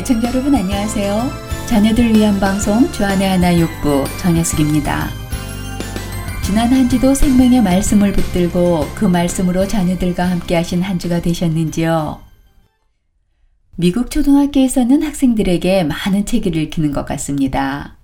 애청자 0.00 0.28
여러분 0.28 0.54
안녕하세요. 0.54 1.30
자녀들 1.68 2.14
위한 2.16 2.40
방송 2.40 2.90
주안의 2.90 3.28
하나 3.28 3.54
육부 3.54 4.04
전혜숙입니다. 4.18 5.10
지난 6.42 6.72
한 6.72 6.88
주도 6.88 7.14
생명의 7.14 7.60
말씀을 7.60 8.12
붙들고 8.14 8.86
그 8.94 9.04
말씀으로 9.04 9.68
자녀들과 9.68 10.24
함께 10.24 10.56
하신 10.56 10.80
한 10.80 10.98
주가 10.98 11.20
되셨는지요? 11.20 12.18
미국 13.76 14.10
초등학교에서는 14.10 15.02
학생들에게 15.02 15.84
많은 15.84 16.24
책을 16.24 16.56
읽히는 16.56 16.92
것 16.92 17.04
같습니다. 17.04 17.98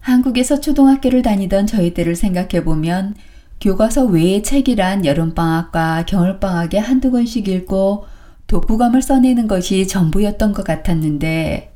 한국에서 0.00 0.60
초등학교를 0.60 1.22
다니던 1.22 1.66
저희 1.66 1.94
때를 1.94 2.16
생각해 2.16 2.64
보면 2.64 3.14
교과서 3.62 4.04
외의 4.04 4.42
책이란 4.42 5.06
여름방학과 5.06 6.04
겨울방학에 6.04 6.76
한두 6.76 7.10
권씩 7.10 7.48
읽고 7.48 8.12
독후감을 8.46 9.02
써내는 9.02 9.48
것이 9.48 9.86
전부였던 9.86 10.52
것 10.52 10.64
같았는데 10.64 11.72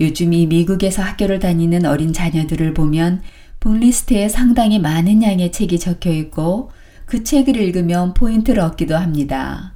요즘 0.00 0.32
이 0.32 0.46
미국에서 0.46 1.02
학교를 1.02 1.38
다니는 1.38 1.86
어린 1.86 2.12
자녀들을 2.12 2.74
보면 2.74 3.22
북리스트에 3.60 4.28
상당히 4.28 4.78
많은 4.78 5.22
양의 5.22 5.52
책이 5.52 5.78
적혀 5.78 6.10
있고 6.10 6.70
그 7.04 7.24
책을 7.24 7.56
읽으면 7.56 8.14
포인트를 8.14 8.60
얻기도 8.60 8.96
합니다. 8.96 9.74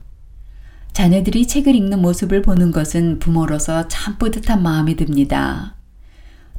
자녀들이 0.93 1.47
책을 1.47 1.75
읽는 1.75 2.03
모습을 2.03 2.43
보는 2.43 2.71
것은 2.71 3.19
부모로서 3.19 3.89
참 3.89 4.19
뿌듯한 4.19 4.63
마음이 4.63 4.97
듭니다. 4.97 5.75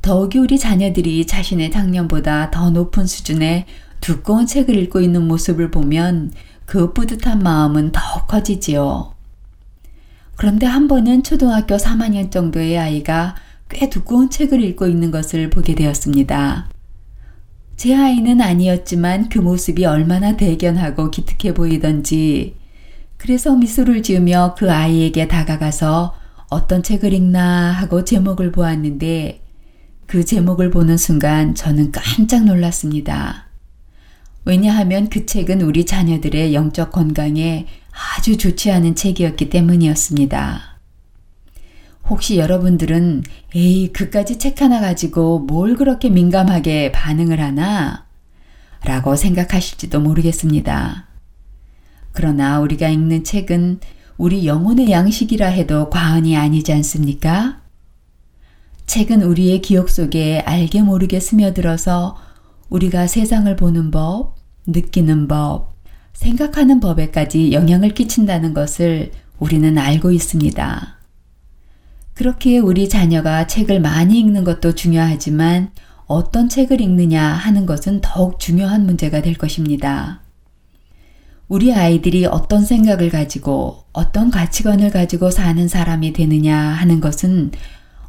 더욱이 0.01 0.39
우리 0.39 0.57
자녀들이 0.57 1.25
자신의 1.25 1.71
작년보다 1.71 2.51
더 2.51 2.71
높은 2.71 3.05
수준의 3.05 3.65
두꺼운 4.01 4.45
책을 4.45 4.75
읽고 4.75 4.99
있는 4.99 5.27
모습을 5.27 5.71
보면 5.71 6.33
그 6.65 6.91
뿌듯한 6.91 7.39
마음은 7.39 7.93
더욱 7.93 8.27
커지지요. 8.27 9.12
그런데 10.35 10.65
한 10.65 10.87
번은 10.87 11.23
초등학교 11.23 11.77
3학년 11.77 12.31
정도의 12.31 12.77
아이가 12.77 13.35
꽤 13.69 13.89
두꺼운 13.89 14.29
책을 14.29 14.61
읽고 14.63 14.87
있는 14.87 15.11
것을 15.11 15.49
보게 15.49 15.75
되었습니다. 15.75 16.69
제 17.75 17.95
아이는 17.95 18.39
아니었지만 18.41 19.29
그 19.29 19.39
모습이 19.39 19.85
얼마나 19.85 20.37
대견하고 20.37 21.11
기특해 21.11 21.53
보이던지 21.53 22.55
그래서 23.17 23.55
미소를 23.55 24.03
지으며 24.03 24.55
그 24.57 24.71
아이에게 24.71 25.27
다가가서 25.27 26.13
어떤 26.49 26.83
책을 26.83 27.13
읽나 27.13 27.71
하고 27.71 28.03
제목을 28.03 28.51
보았는데 28.51 29.41
그 30.05 30.23
제목을 30.23 30.69
보는 30.69 30.97
순간 30.97 31.55
저는 31.55 31.91
깜짝 31.91 32.45
놀랐습니다. 32.45 33.47
왜냐하면 34.45 35.09
그 35.09 35.25
책은 35.25 35.61
우리 35.61 35.85
자녀들의 35.85 36.53
영적 36.53 36.91
건강에 36.91 37.65
아주 37.93 38.37
좋지 38.37 38.71
않은 38.71 38.95
책이었기 38.95 39.49
때문이었습니다. 39.49 40.79
혹시 42.09 42.37
여러분들은 42.37 43.23
에이, 43.55 43.93
그까지 43.93 44.37
책 44.37 44.61
하나 44.61 44.81
가지고 44.81 45.39
뭘 45.39 45.75
그렇게 45.75 46.09
민감하게 46.09 46.91
반응을 46.91 47.39
하나? 47.39 48.05
라고 48.83 49.15
생각하실지도 49.15 50.01
모르겠습니다. 50.01 51.07
그러나 52.11 52.59
우리가 52.59 52.89
읽는 52.89 53.23
책은 53.23 53.79
우리 54.17 54.45
영혼의 54.45 54.91
양식이라 54.91 55.47
해도 55.47 55.89
과언이 55.89 56.35
아니지 56.35 56.73
않습니까? 56.73 57.61
책은 58.85 59.23
우리의 59.23 59.61
기억 59.61 59.89
속에 59.89 60.41
알게 60.41 60.81
모르게 60.81 61.19
스며들어서 61.19 62.17
우리가 62.69 63.07
세상을 63.07 63.55
보는 63.55 63.91
법, 63.91 64.35
느끼는 64.67 65.27
법, 65.27 65.72
생각하는 66.13 66.79
법에까지 66.79 67.51
영향을 67.51 67.89
끼친다는 67.89 68.53
것을 68.53 69.11
우리는 69.39 69.77
알고 69.77 70.11
있습니다. 70.11 70.97
그렇게 72.13 72.59
우리 72.59 72.87
자녀가 72.87 73.47
책을 73.47 73.81
많이 73.81 74.19
읽는 74.19 74.43
것도 74.43 74.75
중요하지만 74.75 75.71
어떤 76.05 76.47
책을 76.47 76.79
읽느냐 76.79 77.23
하는 77.23 77.65
것은 77.65 78.01
더욱 78.01 78.39
중요한 78.39 78.85
문제가 78.85 79.21
될 79.21 79.33
것입니다. 79.33 80.21
우리 81.47 81.73
아이들이 81.73 82.25
어떤 82.25 82.63
생각을 82.63 83.09
가지고 83.09 83.83
어떤 83.93 84.31
가치관을 84.31 84.91
가지고 84.91 85.29
사는 85.31 85.67
사람이 85.67 86.13
되느냐 86.13 86.57
하는 86.57 87.01
것은 87.01 87.51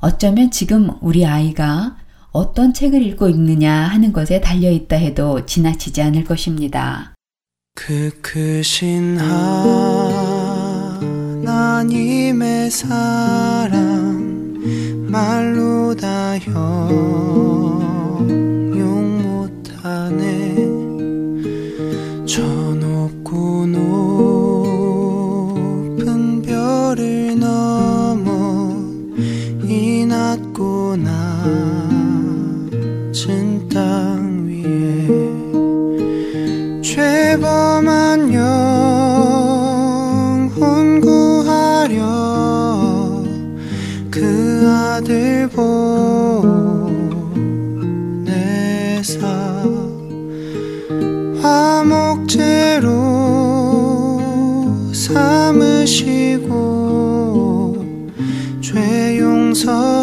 어쩌면 0.01 0.51
지금 0.51 0.91
우리 1.01 1.25
아이가 1.25 1.97
어떤 2.31 2.75
책을 2.75 3.03
읽고 3.03 3.29
있느냐 3.31 3.73
하는 3.73 4.13
것에 4.13 4.41
달려 4.41 4.71
있다 4.71 4.97
해도 4.97 5.47
지나치지 5.47 6.03
않을 6.03 6.25
것입니다. 6.25 7.14
그 7.77 8.11
크신 8.23 9.19
하나님의 11.41 12.71
사랑 12.71 14.55
말로 15.11 15.93
다 15.97 16.39
형용 16.39 18.29
못하네. 19.23 20.55
저 22.25 22.43
높고 22.43 23.67
높은 23.67 24.14
죄범한 37.85 38.33
영혼 40.43 41.01
구하려 41.01 42.03
그 44.11 44.67
아들 44.67 45.47
보내사 45.49 45.99
화목제로 51.43 52.89
삼으시고 54.95 56.55
죄 58.63 59.19
용서 59.19 59.94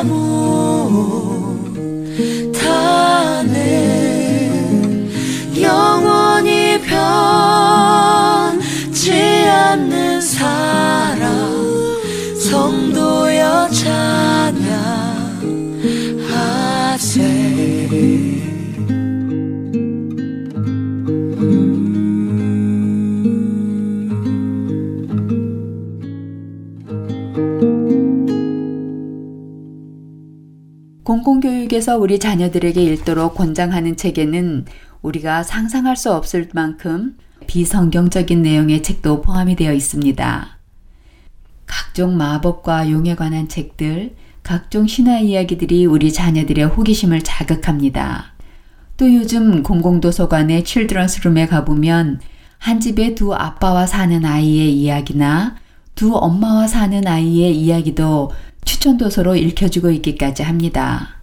amor. 0.00 0.29
공공교육에서 31.70 31.96
우리 31.96 32.18
자녀들에게 32.18 32.82
읽도록 32.82 33.34
권장하는 33.36 33.96
책에는 33.96 34.66
우리가 35.02 35.42
상상할 35.42 35.96
수 35.96 36.12
없을 36.12 36.48
만큼 36.52 37.16
비성경적인 37.46 38.42
내용의 38.42 38.82
책도 38.82 39.22
포함이 39.22 39.56
되어 39.56 39.72
있습니다. 39.72 40.58
각종 41.66 42.16
마법과 42.16 42.90
용에 42.90 43.14
관한 43.14 43.48
책들, 43.48 44.14
각종 44.42 44.86
신화 44.86 45.20
이야기들이 45.20 45.86
우리 45.86 46.12
자녀들의 46.12 46.66
호기심을 46.66 47.22
자극합니다. 47.22 48.34
또 48.96 49.14
요즘 49.14 49.62
공공도서관의 49.62 50.64
칠드런스 50.64 51.26
룸에 51.26 51.46
가보면 51.46 52.20
한 52.58 52.80
집에 52.80 53.14
두 53.14 53.34
아빠와 53.34 53.86
사는 53.86 54.24
아이의 54.24 54.74
이야기나 54.74 55.56
두 55.94 56.14
엄마와 56.14 56.66
사는 56.66 57.06
아이의 57.06 57.56
이야기도 57.56 58.32
추천도서로 58.64 59.36
읽혀주고 59.36 59.90
있기까지 59.90 60.42
합니다. 60.42 61.19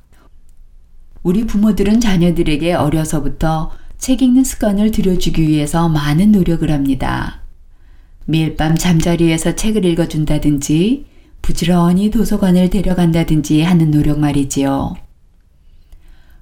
우리 1.28 1.46
부모들은 1.46 2.00
자녀들에게 2.00 2.74
어려서부터 2.74 3.72
책 3.98 4.22
읽는 4.22 4.46
습관을 4.46 4.92
들여주기 4.92 5.46
위해서 5.46 5.90
많은 5.90 6.32
노력을 6.32 6.72
합니다. 6.72 7.42
매일 8.24 8.56
밤 8.56 8.78
잠자리에서 8.78 9.54
책을 9.54 9.84
읽어준다든지 9.84 11.06
부지런히 11.42 12.12
도서관을 12.12 12.70
데려간다든지 12.70 13.62
하는 13.62 13.92
노력 13.92 14.22
말이지요. 14.22 14.96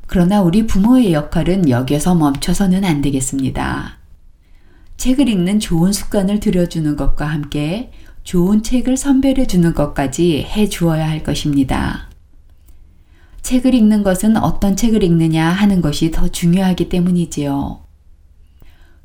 그러나 0.06 0.44
우리 0.44 0.68
부모의 0.68 1.14
역할은 1.14 1.68
여기서 1.68 2.14
멈춰서는 2.14 2.86
안 2.86 3.02
되겠습니다. 3.02 3.98
책을 4.98 5.28
읽는 5.28 5.60
좋은 5.60 5.94
습관을 5.94 6.40
들여주는 6.40 6.96
것과 6.96 7.26
함께 7.26 7.92
좋은 8.24 8.62
책을 8.62 8.98
선별해 8.98 9.48
주는 9.48 9.74
것까지 9.74 10.44
해 10.44 10.70
주어야 10.70 11.10
할 11.10 11.24
것입니다. 11.24 12.14
책을 13.46 13.76
읽는 13.76 14.02
것은 14.02 14.38
어떤 14.38 14.76
책을 14.76 15.04
읽느냐 15.04 15.48
하는 15.48 15.80
것이 15.80 16.10
더 16.10 16.28
중요하기 16.28 16.90
때문이지요. 16.90 17.80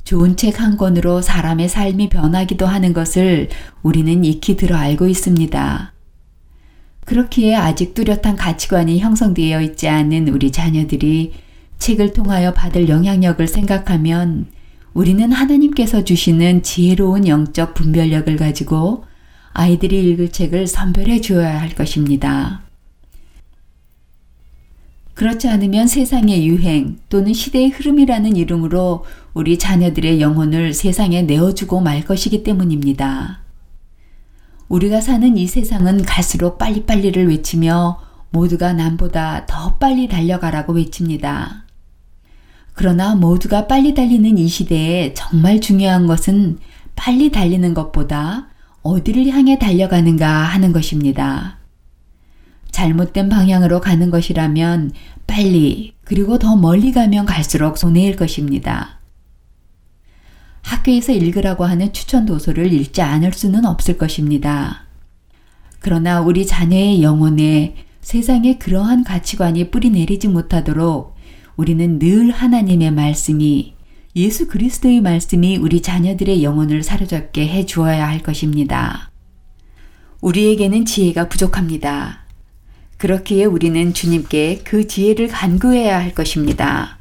좋은 0.05 0.39
책 0.39 0.59
한 0.61 0.79
권으로 0.79 1.21
사람의 1.21 1.69
삶이 1.69 2.09
변하기도 2.09 2.67
하는 2.67 2.95
것을 2.95 3.51
우리는 3.83 4.25
익히 4.25 4.57
들어 4.57 4.77
알고 4.79 5.09
있습니다. 5.09 5.93
그렇기에 7.05 7.55
아직 7.55 7.93
뚜렷한 7.93 8.37
가치관이 8.37 9.01
형성되어 9.01 9.61
있지 9.61 9.89
않은 9.89 10.29
우리 10.29 10.51
자녀들이 10.51 11.35
책을 11.79 12.15
통하여 12.15 12.55
받을 12.55 12.89
영향력을 12.89 13.47
생각하면 13.47 14.47
우리는 14.95 15.31
하나님께서 15.31 16.05
주시는 16.05 16.63
지혜로운 16.63 17.29
영적 17.29 17.75
분별력을 17.75 18.35
가지고 18.37 19.05
아이들이 19.53 20.03
읽을 20.09 20.33
책을 20.33 20.67
선별해 20.67 21.21
주어야 21.21 21.61
할 21.61 21.75
것입니다. 21.75 22.70
그렇지 25.21 25.51
않으면 25.51 25.87
세상의 25.87 26.47
유행 26.47 26.97
또는 27.11 27.35
시대의 27.35 27.69
흐름이라는 27.69 28.37
이름으로 28.37 29.05
우리 29.35 29.59
자녀들의 29.59 30.19
영혼을 30.19 30.73
세상에 30.73 31.21
내어주고 31.21 31.83
말 31.83 32.03
것이기 32.07 32.43
때문입니다. 32.43 33.43
우리가 34.69 35.03
사는 35.03 35.37
이 35.37 35.47
세상은 35.47 36.01
갈수록 36.07 36.57
빨리빨리를 36.57 37.29
외치며 37.29 38.01
모두가 38.31 38.73
남보다 38.73 39.45
더 39.45 39.75
빨리 39.75 40.09
달려가라고 40.09 40.73
외칩니다. 40.73 41.67
그러나 42.73 43.15
모두가 43.15 43.67
빨리 43.67 43.93
달리는 43.93 44.39
이 44.39 44.49
시대에 44.49 45.13
정말 45.13 45.61
중요한 45.61 46.07
것은 46.07 46.61
빨리 46.97 47.31
달리는 47.31 47.75
것보다 47.75 48.49
어디를 48.81 49.27
향해 49.29 49.59
달려가는가 49.59 50.27
하는 50.27 50.73
것입니다. 50.73 51.60
잘못된 52.81 53.29
방향으로 53.29 53.83
가는 53.83 54.11
것이라면 54.11 54.93
빨리 55.27 55.93
그리고 56.03 56.39
더 56.39 56.57
멀리 56.57 56.93
가면 56.93 57.27
갈수록 57.27 57.77
손해일 57.77 58.17
것입니다. 58.17 59.01
학교에서 60.63 61.13
읽으라고 61.13 61.67
하는 61.67 61.93
추천 61.93 62.25
도서를 62.25 62.73
읽지 62.73 63.03
않을 63.03 63.35
수는 63.35 63.67
없을 63.67 63.99
것입니다. 63.99 64.87
그러나 65.79 66.23
우리 66.23 66.47
자녀의 66.47 67.03
영혼에 67.03 67.75
세상에 68.01 68.57
그러한 68.57 69.05
가치관이 69.05 69.71
뿌리 69.71 69.91
내리지 69.91 70.29
못하도록 70.29 71.15
우리는 71.57 71.99
늘 71.99 72.31
하나님의 72.31 72.93
말씀이 72.93 73.75
예수 74.17 74.49
그리스도의 74.49 75.03
말씀이 75.03 75.59
우리 75.59 75.83
자녀들의 75.83 76.43
영혼을 76.43 76.83
사로잡게 76.83 77.47
해 77.47 77.67
주어야 77.67 78.09
할 78.09 78.21
것입니다. 78.21 79.11
우리에게는 80.23 80.87
지혜가 80.87 81.29
부족합니다. 81.29 82.30
그렇기에 83.01 83.47
우리는 83.47 83.95
주님께 83.95 84.61
그 84.63 84.87
지혜를 84.87 85.29
간구해야 85.29 85.99
할 85.99 86.15
것입니다. 86.15 86.99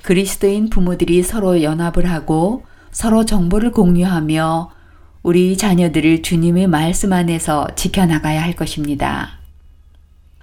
그리스도인 0.00 0.70
부모들이 0.70 1.22
서로 1.22 1.62
연합을 1.62 2.10
하고 2.10 2.64
서로 2.90 3.26
정보를 3.26 3.72
공유하며 3.72 4.70
우리 5.22 5.58
자녀들을 5.58 6.22
주님의 6.22 6.66
말씀 6.66 7.12
안에서 7.12 7.68
지켜나가야 7.76 8.42
할 8.42 8.54
것입니다. 8.54 9.38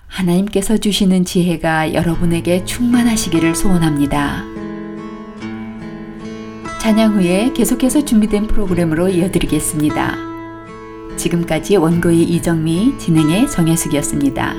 하나님께서 0.06 0.78
주시는 0.78 1.26
지혜가 1.26 1.96
여러분에게 1.96 2.64
충만하시기를 2.66 3.56
소원합니다. 3.56 4.44
찬양 6.80 7.16
후에 7.16 7.54
계속해서 7.54 8.06
준비된 8.06 8.46
프로그램으로 8.48 9.10
이어드리겠습니다. 9.10 10.29
지금까지 11.20 11.76
원고의 11.76 12.24
이정미, 12.24 12.98
진행의 12.98 13.50
정혜숙이었습니다. 13.52 14.54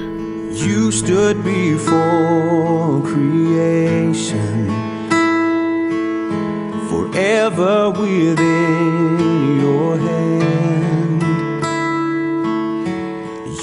You 0.53 0.89
stood 0.89 1.43
before 1.43 3.03
creation, 3.03 4.69
forever 6.89 7.91
within 7.99 9.61
your 9.61 9.99
hand. 9.99 11.25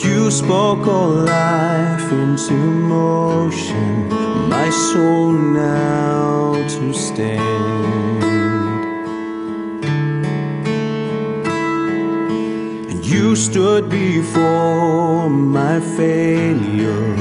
You 0.04 0.32
spoke 0.32 0.88
all 0.88 1.24
life 1.24 2.12
into 2.12 2.56
motion, 2.56 4.10
my 4.50 4.70
soul 4.70 5.34
now 5.34 6.54
to 6.68 6.94
stand. 6.94 8.27
You 13.08 13.38
stood 13.38 13.90
before 13.90 15.30
my 15.30 15.80
failure 15.80 17.14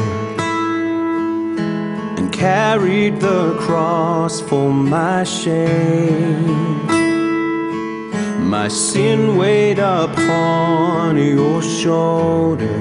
and 2.17 2.33
carried 2.33 3.21
the 3.21 3.57
cross 3.61 4.41
for 4.41 4.73
my 4.73 5.23
shame. 5.23 6.87
My 8.51 8.67
sin 8.67 9.37
weighed 9.37 9.79
upon 9.79 11.19
your 11.19 11.63
shoulder, 11.63 12.79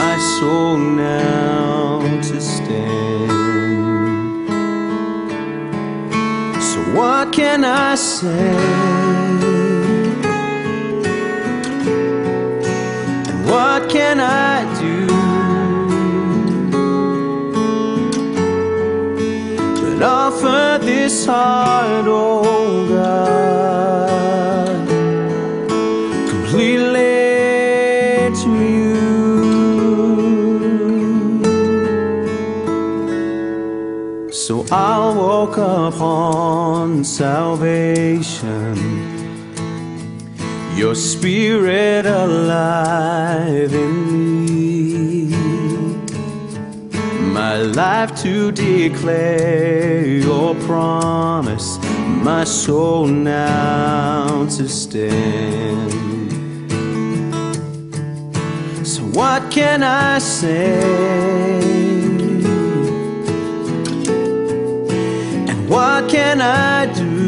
my 0.00 0.16
soul 0.40 0.78
now 0.78 2.00
to 2.22 2.40
stand. 2.40 3.30
So, 6.60 6.80
what 6.96 7.32
can 7.32 7.64
I 7.64 7.94
say? 7.94 9.11
What 13.62 13.82
can 13.88 14.18
I 14.18 14.64
do? 14.82 15.06
But 19.80 20.02
offer 20.02 20.78
this 20.84 21.26
heart, 21.26 22.06
oh 22.08 22.88
God, 22.96 24.78
completely 26.32 27.12
to 28.40 28.50
you. 28.74 28.96
So 34.32 34.54
I'll 34.72 35.14
walk 35.14 35.56
upon 35.56 37.04
salvation, 37.04 38.74
your 40.82 40.96
spirit 40.96 42.04
alive 42.06 43.72
in 43.72 43.94
me, 44.44 45.26
my 47.22 47.54
life 47.58 48.20
to 48.20 48.50
declare 48.50 50.04
your 50.04 50.56
promise, 50.66 51.78
my 52.24 52.42
soul 52.42 53.06
now 53.06 54.44
to 54.46 54.68
stand. 54.68 55.92
So, 58.84 59.02
what 59.18 59.52
can 59.52 59.84
I 59.84 60.18
say? 60.18 60.82
And 65.48 65.68
what 65.68 66.10
can 66.10 66.40
I 66.40 66.86
do? 66.92 67.21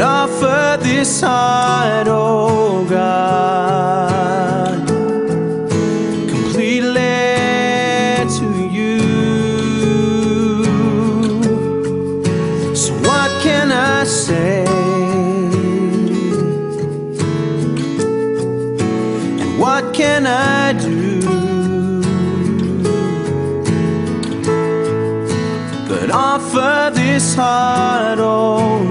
Offer 0.00 0.78
this 0.80 1.22
heart, 1.22 2.06
oh 2.08 2.86
God, 2.88 4.08
completely 6.28 7.00
to 8.38 8.68
you. 8.70 9.00
So, 12.76 12.92
what 13.08 13.42
can 13.42 13.72
I 13.72 14.04
say? 14.04 14.64
And 19.42 19.58
what 19.58 19.92
can 19.92 20.26
I 20.28 20.74
do? 20.74 21.20
But 25.88 26.12
offer 26.12 26.92
this 26.94 27.34
heart, 27.34 28.20
oh 28.20 28.87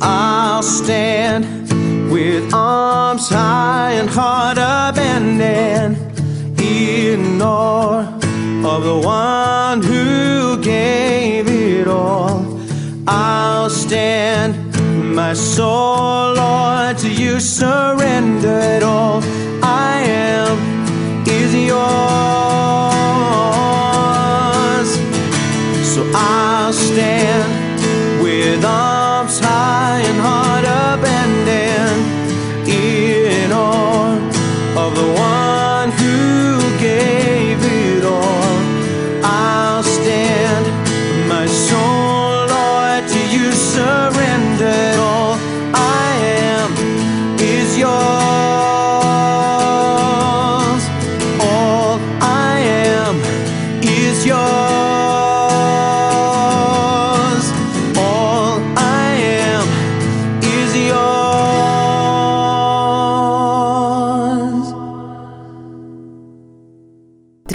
I'll 0.00 0.62
stand 0.62 1.44
with 2.10 2.52
arms 2.54 3.28
high 3.28 3.92
and 3.92 4.08
heart 4.08 4.58
abandoned 4.58 5.96
in 6.60 7.40
awe 7.40 8.04
of 8.64 8.84
the 8.84 8.98
one 8.98 9.82
who 9.82 10.62
gave 10.62 11.48
it 11.48 11.88
all. 11.88 12.60
I'll 13.06 13.70
stand, 13.70 14.54
my 15.14 15.34
soul, 15.34 16.34
Lord, 16.34 16.98
to 16.98 17.08
you 17.10 17.40
surrendered 17.40 18.82
all. 18.82 19.22
I 19.62 20.02
am 20.02 20.56
is 21.28 21.54
yours. 21.54 21.76
So 25.94 26.02
I'll 26.14 26.72
stand 26.72 27.55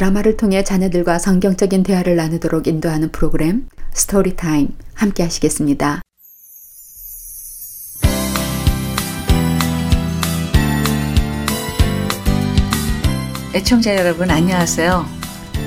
드라마를 0.01 0.35
통해 0.35 0.63
자녀들과 0.63 1.19
성경적인 1.19 1.83
대화를 1.83 2.15
나누도록 2.15 2.65
인도하는 2.65 3.11
프로그램 3.11 3.67
스토리타임 3.93 4.69
함께 4.95 5.21
하시겠습니다. 5.21 6.01
애청자 13.53 13.95
여러분 13.95 14.31
안녕하세요. 14.31 15.05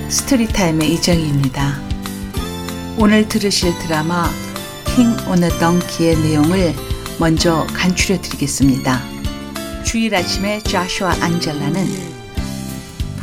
스토리타임의 0.08 0.92
이정희입니다. 0.94 1.78
오늘 2.98 3.28
들으실 3.28 3.72
드라마 3.86 4.28
킹 4.96 5.10
오너 5.30 5.48
덩키의 5.60 6.16
내용을 6.16 6.74
먼저 7.20 7.64
간추려 7.72 8.20
드리겠습니다. 8.20 9.00
주일 9.84 10.16
아침에 10.16 10.58
자슈아 10.60 11.22
안젤라는 11.22 12.13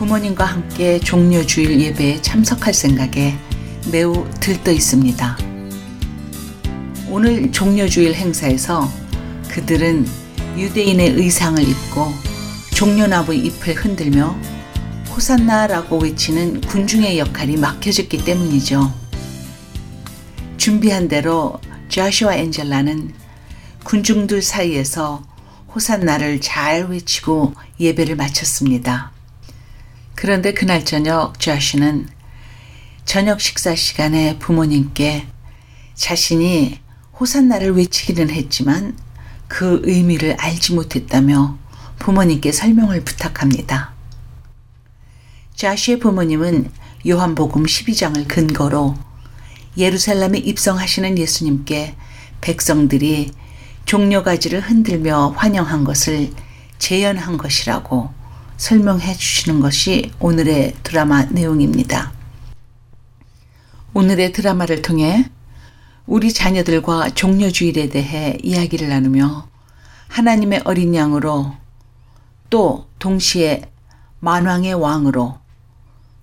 부모님과 0.02 0.46
함께 0.46 1.00
종려 1.00 1.46
주일 1.46 1.80
예배에 1.80 2.24
참석할 2.24 2.74
생각에 2.74 3.38
매우 3.92 4.28
들떠 4.40 4.72
있습니다. 4.72 5.38
오늘 7.08 7.52
종려 7.52 7.88
주일 7.88 8.16
행사에서 8.16 8.92
그들은 9.52 10.08
유대인의 10.58 11.12
의상을 11.12 11.62
입고 11.62 12.12
종려나무의 12.74 13.46
잎을 13.46 13.76
흔들며 13.76 14.36
호산나라고 15.12 16.00
외치는 16.00 16.62
군중의 16.62 17.20
역할이 17.20 17.58
맡겨졌기 17.58 18.26
때문이죠. 18.26 18.92
준비한 20.58 21.10
대로 21.10 21.62
자슈아 21.90 22.38
엔젤라는 22.38 23.14
군중들 23.84 24.42
사이에서 24.42 25.22
호산나를 25.76 26.42
잘 26.42 26.86
외치고 26.86 27.54
예배를 27.80 28.16
마쳤습니다. 28.16 29.12
그런데 30.22 30.54
그날 30.54 30.86
저녁 30.86 31.40
자슈는 31.40 32.08
저녁 33.06 33.42
식사 33.42 33.74
시간에 33.74 34.38
부모님께 34.38 35.26
자신이 35.96 36.80
호산나를 37.20 37.76
외치기는 37.76 38.30
했지만 38.30 38.96
그 39.48 39.82
의미를 39.84 40.36
알지 40.40 40.76
못했다며 40.76 41.58
부모님께 41.98 42.52
설명을 42.52 43.04
부탁합니다. 43.04 43.96
자슈의 45.56 45.98
부모님은 45.98 46.70
요한복음 47.08 47.64
12장을 47.64 48.28
근거로 48.28 48.94
예루살렘에 49.76 50.38
입성하시는 50.38 51.18
예수님께 51.18 51.96
백성들이 52.42 53.32
종려가지를 53.86 54.62
흔들며 54.62 55.34
환영한 55.36 55.84
것을 55.84 56.32
재현한 56.78 57.40
것이라고 57.40 58.21
설명해 58.62 59.16
주시는 59.16 59.60
것이 59.60 60.12
오늘의 60.20 60.76
드라마 60.84 61.24
내용입니다. 61.24 62.14
오늘의 63.96 64.34
드라마를 64.34 64.84
통해 64.84 65.32
우리 66.06 66.32
자녀들과 66.32 67.10
종려주일에 67.16 67.90
대해 67.90 68.38
이야기를 68.44 68.88
나누며 68.88 69.50
하나님의 70.10 70.62
어린 70.66 70.94
양으로 70.94 71.56
또 72.52 72.88
동시에 73.00 73.64
만왕의 74.20 74.76
왕으로 74.76 75.40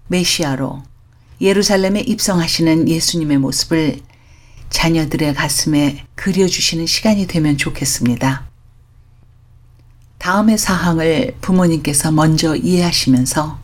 메시아로 0.06 0.84
예루살렘에 1.40 2.02
입성하시는 2.02 2.88
예수님의 2.88 3.38
모습을 3.38 3.98
자녀들의 4.70 5.34
가슴에 5.34 6.04
그려주시는 6.14 6.86
시간이 6.86 7.26
되면 7.26 7.58
좋겠습니다. 7.58 8.47
다음의 10.18 10.58
사항을 10.58 11.36
부모님께서 11.40 12.10
먼저 12.10 12.54
이해하시면서 12.56 13.58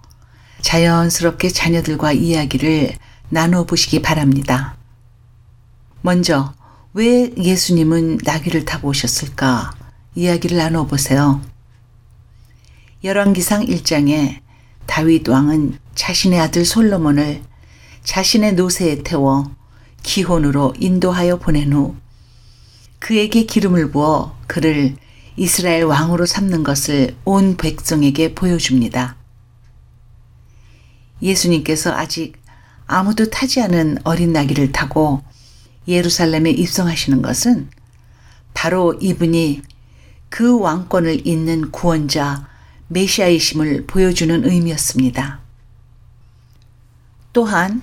자연스럽게 0.61 1.49
자녀들과 1.49 2.13
이야기를 2.13 2.95
나눠보시기 3.29 4.03
바랍니다. 4.03 4.77
먼저, 6.01 6.55
왜 6.95 7.33
예수님은 7.37 8.21
나귀를 8.25 8.65
타고 8.65 8.89
오셨을까? 8.89 9.73
이야기를 10.15 10.57
나눠보세요. 10.57 11.43
열왕기상 13.03 13.67
1장에 13.67 14.41
다윗 14.87 15.29
왕은 15.29 15.79
자신의 15.95 16.41
아들 16.41 16.65
솔로몬을 16.65 17.43
자신의 18.05 18.55
노새에 18.55 19.03
태워 19.03 19.51
기혼으로 20.03 20.75
인도하여 20.79 21.39
보낸 21.39 21.73
후 21.73 21.97
그에게 22.99 23.45
기름을 23.45 23.91
부어 23.91 24.37
그를 24.47 24.97
이스라엘 25.37 25.85
왕으로 25.85 26.27
삼는 26.27 26.63
것을 26.63 27.17
온 27.25 27.57
백성에게 27.57 28.35
보여줍니다. 28.35 29.17
예수님께서 31.21 31.93
아직 31.93 32.35
아무도 32.87 33.31
타지 33.31 33.61
않은 33.63 33.99
어린 34.05 34.33
나귀를 34.33 34.73
타고 34.73 35.23
예루살렘에 35.89 36.51
입성하시는 36.51 37.23
것은 37.23 37.69
바로 38.53 38.95
이분이 38.95 39.63
그 40.29 40.59
왕권을 40.59 41.27
잇는 41.27 41.71
구원자 41.71 42.49
메시아이심을 42.89 43.87
보여주는 43.87 44.45
의미였습니다. 44.45 45.41
또한 47.33 47.83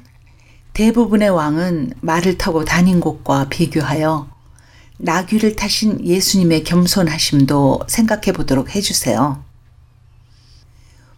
대부분의 0.73 1.29
왕은 1.29 1.93
말을 2.01 2.37
타고 2.37 2.63
다닌 2.63 3.01
곳과 3.01 3.49
비교하여 3.49 4.29
나귀를 5.03 5.55
타신 5.55 6.05
예수님의 6.05 6.63
겸손하심도 6.63 7.85
생각해 7.87 8.33
보도록 8.33 8.75
해주세요. 8.75 9.43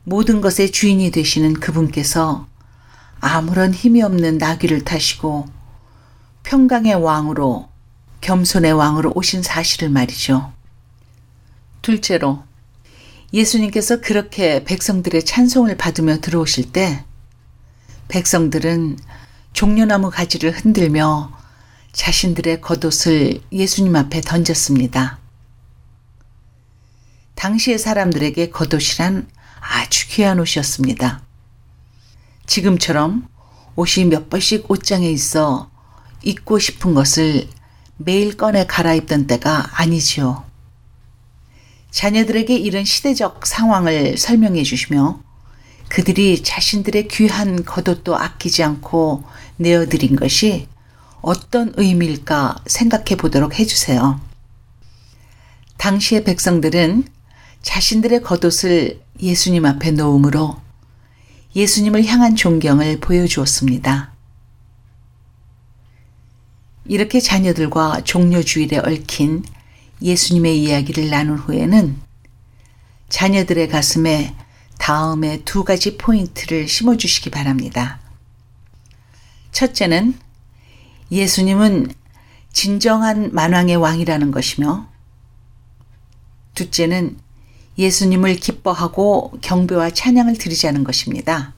모든 0.06 0.40
것의 0.40 0.72
주인이 0.72 1.12
되시는 1.12 1.56
그분께서 1.56 2.48
아무런 3.20 3.74
힘이 3.74 4.02
없는 4.02 4.38
나귀를 4.38 4.86
타시고 4.86 5.48
평강의 6.44 6.96
왕으로 6.96 7.68
겸손의 8.22 8.72
왕으로 8.72 9.12
오신 9.16 9.44
사실을 9.44 9.90
말이죠. 9.90 10.54
둘째로 11.82 12.42
예수님께서 13.34 14.00
그렇게 14.00 14.64
백성들의 14.64 15.26
찬송을 15.26 15.76
받으며 15.76 16.22
들어오실 16.22 16.72
때 16.72 17.04
백성들은 18.08 18.98
종려나무 19.52 20.10
가지를 20.10 20.52
흔들며 20.52 21.43
자신들의 21.94 22.60
겉옷을 22.62 23.40
예수님 23.52 23.96
앞에 23.96 24.22
던졌습니다. 24.22 25.20
당시의 27.36 27.78
사람들에게 27.78 28.50
겉옷이란 28.50 29.28
아주 29.60 30.08
귀한 30.10 30.40
옷이었습니다. 30.40 31.22
지금처럼 32.48 33.28
옷이 33.76 34.06
몇 34.06 34.30
번씩 34.30 34.70
옷장에 34.70 35.10
있어 35.12 35.70
입고 36.24 36.58
싶은 36.58 36.96
것을 36.96 37.48
매일 37.98 38.38
꺼내 38.38 38.66
갈아입던 38.66 39.28
때가 39.28 39.80
아니지요. 39.80 40.44
자녀들에게 41.92 42.56
이런 42.56 42.86
시대적 42.86 43.46
상황을 43.46 44.18
설명해 44.18 44.64
주시며 44.64 45.22
그들이 45.90 46.42
자신들의 46.42 47.08
귀한 47.10 47.64
겉옷도 47.64 48.18
아끼지 48.18 48.64
않고 48.64 49.24
내어드린 49.58 50.16
것이 50.16 50.68
어떤 51.24 51.74
의미일까 51.78 52.58
생각해 52.68 53.16
보도록 53.18 53.58
해주세요. 53.58 54.20
당시의 55.78 56.26
백성들은 56.26 57.06
자신들의 57.62 58.22
겉옷을 58.22 59.02
예수님 59.22 59.66
앞에 59.66 59.92
놓음으로 59.92 60.62
예수님을 61.56 62.06
향한 62.06 62.36
존경을 62.36 63.00
보여주었습니다. 63.00 64.12
이렇게 66.86 67.22
자녀들과 67.22 68.02
종려주일에 68.04 68.80
얽힌 68.80 69.46
예수님의 70.02 70.62
이야기를 70.62 71.10
나눈 71.10 71.38
후에는 71.38 72.02
자녀들의 73.08 73.70
가슴에 73.70 74.36
다음에 74.78 75.42
두 75.46 75.64
가지 75.64 75.98
포인트를 75.98 76.68
심어주시기 76.68 77.30
바랍니다. 77.30 78.02
첫째는 79.54 80.20
예수님은 81.14 81.94
진정한 82.52 83.32
만왕의 83.34 83.76
왕이라는 83.76 84.32
것이며 84.32 84.90
둘째는 86.56 87.18
예수님을 87.78 88.36
기뻐하고 88.38 89.38
경배와 89.42 89.92
찬양을 89.92 90.38
드리자는 90.38 90.84
것입니다. 90.84 91.54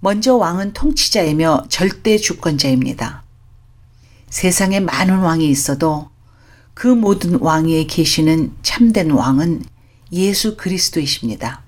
먼저 0.00 0.36
왕은 0.36 0.72
통치자이며 0.72 1.66
절대 1.68 2.18
주권자입니다. 2.18 3.22
세상에 4.30 4.80
많은 4.80 5.18
왕이 5.18 5.48
있어도 5.48 6.10
그 6.74 6.88
모든 6.88 7.38
왕 7.40 7.66
위에 7.66 7.84
계시는 7.84 8.56
참된 8.62 9.12
왕은 9.12 9.64
예수 10.10 10.56
그리스도이십니다. 10.56 11.62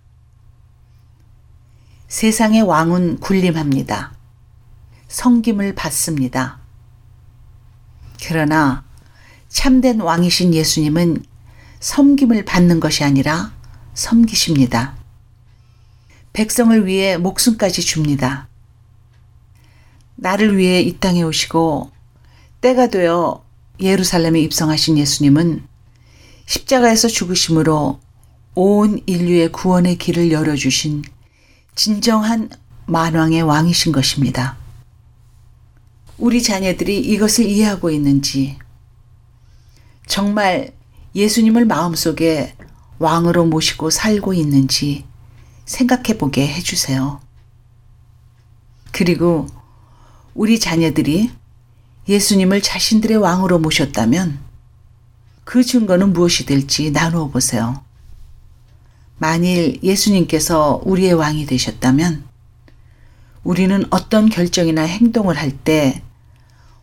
세상의 2.09 2.63
왕은 2.63 3.21
군림합니다. 3.21 4.20
성김을 5.11 5.75
받습니다. 5.75 6.61
그러나 8.25 8.85
참된 9.49 10.01
왕이신 10.01 10.55
예수님은 10.55 11.25
섬김을 11.81 12.45
받는 12.45 12.79
것이 12.79 13.03
아니라 13.03 13.53
섬기십니다. 13.95 14.95
백성을 16.33 16.87
위해 16.87 17.17
목숨까지 17.17 17.83
줍니다. 17.83 18.49
나를 20.15 20.57
위해 20.57 20.81
이 20.81 20.97
땅에 20.99 21.23
오시고 21.23 21.91
때가 22.61 22.89
되어 22.89 23.43
예루살렘에 23.81 24.41
입성하신 24.41 24.97
예수님은 24.97 25.67
십자가에서 26.47 27.09
죽으심으로 27.09 27.99
온 28.55 29.01
인류의 29.07 29.51
구원의 29.51 29.99
길을 29.99 30.31
열어주신 30.31 31.03
진정한 31.75 32.51
만왕의 32.87 33.43
왕이신 33.43 33.91
것입니다. 33.91 34.60
우리 36.21 36.43
자녀들이 36.43 37.01
이것을 37.01 37.47
이해하고 37.47 37.89
있는지, 37.89 38.59
정말 40.07 40.71
예수님을 41.15 41.65
마음속에 41.65 42.55
왕으로 42.99 43.47
모시고 43.47 43.89
살고 43.89 44.35
있는지 44.35 45.07
생각해 45.65 46.19
보게 46.19 46.47
해주세요. 46.47 47.23
그리고 48.93 49.47
우리 50.35 50.61
자녀들이 50.61 51.31
예수님을 52.07 52.61
자신들의 52.61 53.17
왕으로 53.17 53.59
모셨다면 53.59 54.41
그 55.45 55.65
증거는 55.65 56.13
무엇이 56.13 56.45
될지 56.45 56.91
나누어 56.91 57.31
보세요. 57.31 57.83
만일 59.17 59.83
예수님께서 59.83 60.83
우리의 60.85 61.15
왕이 61.15 61.47
되셨다면 61.47 62.25
우리는 63.43 63.85
어떤 63.89 64.29
결정이나 64.29 64.83
행동을 64.83 65.39
할 65.39 65.53
때 65.65 66.03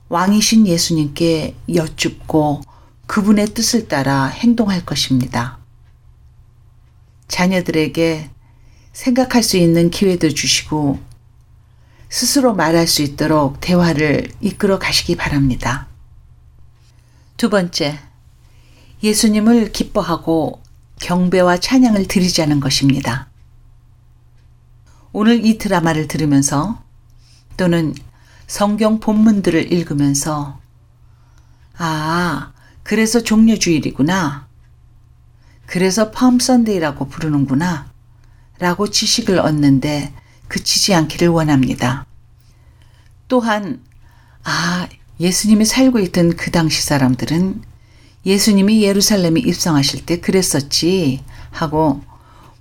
왕이신 0.09 0.67
예수님께 0.67 1.55
여쭙고 1.73 2.61
그분의 3.07 3.47
뜻을 3.47 3.87
따라 3.87 4.25
행동할 4.25 4.85
것입니다. 4.85 5.57
자녀들에게 7.27 8.29
생각할 8.93 9.43
수 9.43 9.57
있는 9.57 9.89
기회도 9.89 10.29
주시고 10.29 10.99
스스로 12.09 12.53
말할 12.55 12.87
수 12.87 13.01
있도록 13.01 13.59
대화를 13.59 14.31
이끌어 14.41 14.79
가시기 14.79 15.15
바랍니다. 15.15 15.87
두 17.35 17.49
번째, 17.49 17.99
예수님을 19.03 19.71
기뻐하고 19.71 20.61
경배와 20.99 21.59
찬양을 21.59 22.07
드리자는 22.07 22.59
것입니다. 22.59 23.29
오늘 25.13 25.45
이 25.45 25.57
드라마를 25.57 26.07
들으면서 26.07 26.81
또는 27.55 27.93
성경 28.47 28.99
본문들을 28.99 29.71
읽으면서 29.71 30.59
아, 31.77 32.53
그래서 32.83 33.21
종려주일이구나. 33.21 34.47
그래서 35.65 36.11
펌 36.11 36.39
선데이라고 36.39 37.07
부르는구나. 37.09 37.91
라고 38.59 38.89
지식을 38.89 39.37
얻는데 39.37 40.13
그치지 40.47 40.95
않기를 40.95 41.27
원합니다. 41.27 42.05
또한, 43.27 43.83
아, 44.43 44.87
예수님이 45.19 45.65
살고 45.65 45.99
있던 45.99 46.35
그 46.35 46.49
당시 46.49 46.81
사람들은 46.81 47.61
예수님이 48.25 48.83
예루살렘에 48.83 49.41
입성하실 49.41 50.05
때 50.05 50.19
그랬었지 50.19 51.23
하고 51.51 52.01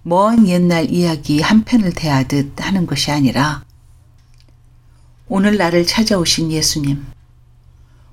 먼 0.03 0.46
옛날 0.49 0.90
이야기 0.90 1.40
한 1.40 1.64
편을 1.64 1.92
대하듯 1.92 2.61
하는 2.61 2.87
것이 2.87 3.11
아니라 3.11 3.65
오늘 5.29 5.57
나를 5.57 5.85
찾아오신 5.85 6.53
예수님, 6.53 7.05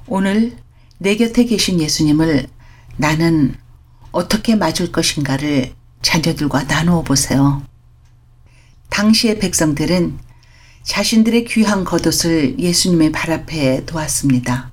오늘 0.08 0.58
내 0.98 1.16
곁에 1.16 1.46
계신 1.46 1.80
예수님을 1.80 2.48
나는 2.98 3.56
어떻게 4.12 4.56
맞을 4.56 4.92
것인가를 4.92 5.76
자녀들과 6.02 6.64
나누어 6.64 7.04
보세요. 7.04 7.64
당시의 8.90 9.38
백성들은 9.38 10.18
자신들의 10.82 11.46
귀한 11.46 11.84
겉옷을 11.84 12.60
예수님의 12.60 13.12
발 13.12 13.32
앞에 13.32 13.86
놓았습니다. 13.92 14.72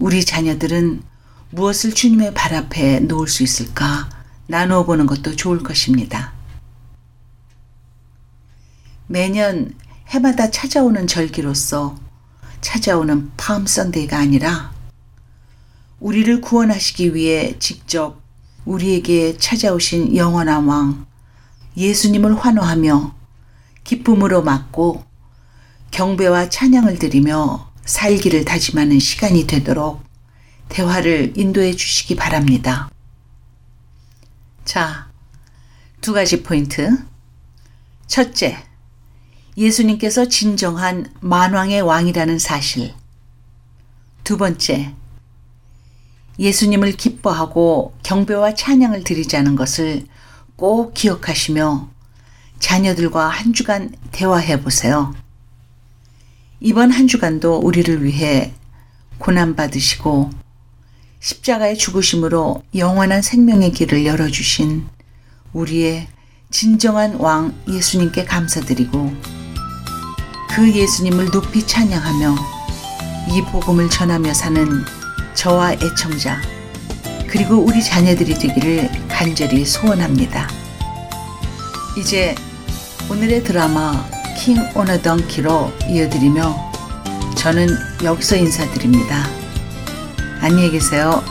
우리 0.00 0.24
자녀들은 0.24 1.02
무엇을 1.50 1.92
주님의 1.92 2.32
발 2.32 2.54
앞에 2.54 3.00
놓을 3.00 3.28
수 3.28 3.42
있을까 3.42 4.08
나누어 4.46 4.86
보는 4.86 5.04
것도 5.04 5.36
좋을 5.36 5.62
것입니다. 5.62 6.32
매년 9.06 9.74
해마다 10.12 10.50
찾아오는 10.50 11.06
절기로서 11.06 11.98
찾아오는 12.60 13.30
팜 13.38 13.66
선데이가 13.66 14.18
아니라 14.18 14.70
우리를 16.00 16.42
구원하시기 16.42 17.14
위해 17.14 17.58
직접 17.58 18.20
우리에게 18.66 19.38
찾아오신 19.38 20.14
영원한 20.14 20.66
왕 20.66 21.06
예수님을 21.78 22.36
환호하며 22.36 23.14
기쁨으로 23.84 24.42
맞고 24.42 25.02
경배와 25.92 26.50
찬양을 26.50 26.98
드리며 26.98 27.72
살기를 27.86 28.44
다짐하는 28.44 28.98
시간이 28.98 29.46
되도록 29.46 30.04
대화를 30.68 31.32
인도해 31.36 31.72
주시기 31.72 32.16
바랍니다. 32.16 32.90
자, 34.66 35.10
두 36.02 36.12
가지 36.12 36.42
포인트. 36.42 36.98
첫째, 38.06 38.62
예수님께서 39.56 40.28
진정한 40.28 41.12
만왕의 41.20 41.82
왕이라는 41.82 42.38
사실. 42.38 42.94
두 44.24 44.36
번째, 44.38 44.94
예수님을 46.38 46.92
기뻐하고 46.92 47.94
경배와 48.02 48.54
찬양을 48.54 49.04
드리자는 49.04 49.56
것을 49.56 50.06
꼭 50.56 50.94
기억하시며 50.94 51.88
자녀들과 52.58 53.28
한 53.28 53.52
주간 53.52 53.94
대화해 54.12 54.60
보세요. 54.60 55.14
이번 56.60 56.90
한 56.90 57.08
주간도 57.08 57.58
우리를 57.58 58.04
위해 58.04 58.54
고난받으시고 59.18 60.30
십자가의 61.20 61.76
죽으심으로 61.76 62.62
영원한 62.74 63.20
생명의 63.20 63.72
길을 63.72 64.06
열어주신 64.06 64.86
우리의 65.52 66.08
진정한 66.50 67.16
왕 67.16 67.54
예수님께 67.68 68.24
감사드리고 68.24 69.41
그 70.54 70.70
예수님을 70.70 71.30
높이 71.30 71.66
찬양하며 71.66 72.34
이 73.30 73.42
복음을 73.50 73.88
전하며 73.88 74.34
사는 74.34 74.84
저와 75.32 75.72
애청자 75.72 76.42
그리고 77.26 77.56
우리 77.56 77.82
자녀들이 77.82 78.34
되기를 78.34 78.90
간절히 79.08 79.64
소원합니다. 79.64 80.50
이제 81.96 82.34
오늘의 83.08 83.44
드라마 83.44 84.06
킹 84.38 84.58
오너 84.74 85.00
덩키로 85.00 85.72
이어드리며 85.88 86.72
저는 87.34 87.68
여기서 88.04 88.36
인사드립니다. 88.36 89.26
안녕히 90.42 90.70
계세요. 90.70 91.24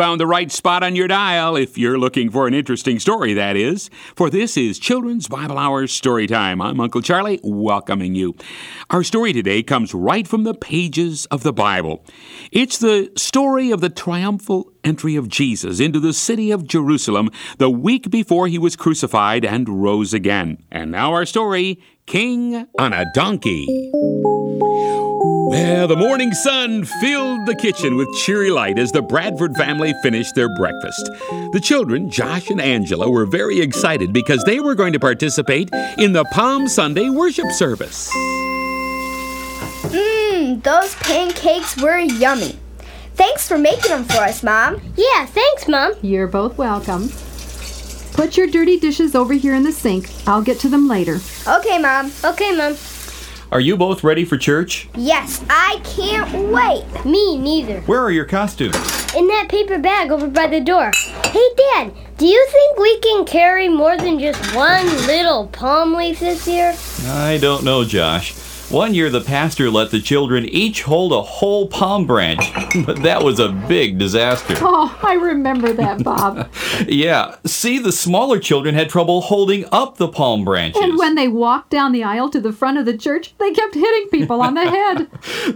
Found 0.00 0.18
the 0.18 0.26
right 0.26 0.50
spot 0.50 0.82
on 0.82 0.96
your 0.96 1.06
dial 1.06 1.56
if 1.56 1.76
you're 1.76 1.98
looking 1.98 2.30
for 2.30 2.46
an 2.46 2.54
interesting 2.54 2.98
story, 2.98 3.34
that 3.34 3.54
is. 3.54 3.90
For 4.16 4.30
this 4.30 4.56
is 4.56 4.78
Children's 4.78 5.28
Bible 5.28 5.58
Hour 5.58 5.86
Story 5.88 6.26
Time. 6.26 6.62
I'm 6.62 6.80
Uncle 6.80 7.02
Charlie, 7.02 7.38
welcoming 7.42 8.14
you. 8.14 8.34
Our 8.88 9.04
story 9.04 9.34
today 9.34 9.62
comes 9.62 9.92
right 9.92 10.26
from 10.26 10.44
the 10.44 10.54
pages 10.54 11.26
of 11.26 11.42
the 11.42 11.52
Bible. 11.52 12.02
It's 12.50 12.78
the 12.78 13.12
story 13.14 13.70
of 13.70 13.82
the 13.82 13.90
triumphal 13.90 14.72
entry 14.82 15.16
of 15.16 15.28
Jesus 15.28 15.80
into 15.80 16.00
the 16.00 16.14
city 16.14 16.50
of 16.50 16.66
Jerusalem 16.66 17.28
the 17.58 17.68
week 17.68 18.08
before 18.08 18.48
he 18.48 18.56
was 18.56 18.76
crucified 18.76 19.44
and 19.44 19.68
rose 19.68 20.14
again. 20.14 20.64
And 20.70 20.90
now 20.90 21.12
our 21.12 21.26
story 21.26 21.78
King 22.06 22.66
on 22.78 22.94
a 22.94 23.04
Donkey. 23.14 23.90
Well, 25.50 25.88
the 25.88 25.96
morning 25.96 26.32
sun 26.32 26.84
filled 26.84 27.44
the 27.44 27.56
kitchen 27.56 27.96
with 27.96 28.06
cheery 28.14 28.52
light 28.52 28.78
as 28.78 28.92
the 28.92 29.02
Bradford 29.02 29.56
family 29.56 29.92
finished 30.00 30.36
their 30.36 30.48
breakfast. 30.54 31.10
The 31.52 31.60
children, 31.60 32.08
Josh 32.08 32.50
and 32.50 32.60
Angela, 32.60 33.10
were 33.10 33.26
very 33.26 33.58
excited 33.58 34.12
because 34.12 34.44
they 34.44 34.60
were 34.60 34.76
going 34.76 34.92
to 34.92 35.00
participate 35.00 35.68
in 35.98 36.12
the 36.12 36.24
Palm 36.26 36.68
Sunday 36.68 37.08
worship 37.10 37.50
service. 37.50 38.08
Mmm, 39.90 40.62
those 40.62 40.94
pancakes 40.94 41.76
were 41.82 41.98
yummy. 41.98 42.56
Thanks 43.14 43.48
for 43.48 43.58
making 43.58 43.90
them 43.90 44.04
for 44.04 44.18
us, 44.18 44.44
Mom. 44.44 44.80
Yeah, 44.94 45.26
thanks, 45.26 45.66
Mom. 45.66 45.94
You're 46.00 46.28
both 46.28 46.58
welcome. 46.58 47.08
Put 48.12 48.36
your 48.36 48.46
dirty 48.46 48.78
dishes 48.78 49.16
over 49.16 49.34
here 49.34 49.56
in 49.56 49.64
the 49.64 49.72
sink. 49.72 50.12
I'll 50.28 50.42
get 50.42 50.60
to 50.60 50.68
them 50.68 50.86
later. 50.86 51.18
Okay, 51.48 51.78
Mom. 51.78 52.12
Okay, 52.24 52.54
Mom. 52.54 52.76
Are 53.52 53.60
you 53.60 53.76
both 53.76 54.04
ready 54.04 54.24
for 54.24 54.36
church? 54.36 54.88
Yes, 54.94 55.44
I 55.50 55.80
can't 55.82 56.52
wait. 56.52 57.04
Me 57.04 57.36
neither. 57.36 57.80
Where 57.80 58.00
are 58.00 58.12
your 58.12 58.24
costumes? 58.24 58.76
In 59.16 59.26
that 59.26 59.48
paper 59.48 59.76
bag 59.76 60.12
over 60.12 60.28
by 60.28 60.46
the 60.46 60.60
door. 60.60 60.92
Hey, 61.24 61.48
Dad, 61.56 61.92
do 62.16 62.26
you 62.26 62.46
think 62.48 62.78
we 62.78 63.00
can 63.00 63.24
carry 63.24 63.68
more 63.68 63.96
than 63.96 64.20
just 64.20 64.54
one 64.54 64.86
little 65.08 65.48
palm 65.48 65.94
leaf 65.94 66.20
this 66.20 66.46
year? 66.46 66.76
I 67.06 67.38
don't 67.38 67.64
know, 67.64 67.84
Josh. 67.84 68.34
One 68.70 68.94
year 68.94 69.10
the 69.10 69.20
pastor 69.20 69.68
let 69.68 69.90
the 69.90 70.00
children 70.00 70.44
each 70.44 70.82
hold 70.82 71.12
a 71.12 71.22
whole 71.22 71.66
palm 71.66 72.06
branch, 72.06 72.52
but 72.86 73.02
that 73.02 73.24
was 73.24 73.40
a 73.40 73.48
big 73.48 73.98
disaster. 73.98 74.54
Oh, 74.72 74.96
I 75.02 75.14
remember 75.14 75.72
that, 75.72 76.04
Bob. 76.04 76.48
Yeah, 76.86 77.36
see, 77.44 77.78
the 77.78 77.90
smaller 77.92 78.38
children 78.38 78.74
had 78.76 78.88
trouble 78.88 79.22
holding 79.22 79.64
up 79.72 79.96
the 79.96 80.06
palm 80.08 80.44
branches. 80.44 80.80
and 80.82 80.96
when 80.96 81.14
they 81.16 81.26
walked 81.28 81.70
down 81.70 81.90
the 81.92 82.04
aisle 82.04 82.30
to 82.30 82.40
the 82.40 82.52
front 82.52 82.78
of 82.78 82.86
the 82.86 82.96
church, 82.96 83.34
they 83.38 83.50
kept 83.52 83.74
hitting 83.74 84.08
people 84.10 84.40
on 84.40 84.54
the 84.54 84.64
head. 84.70 85.08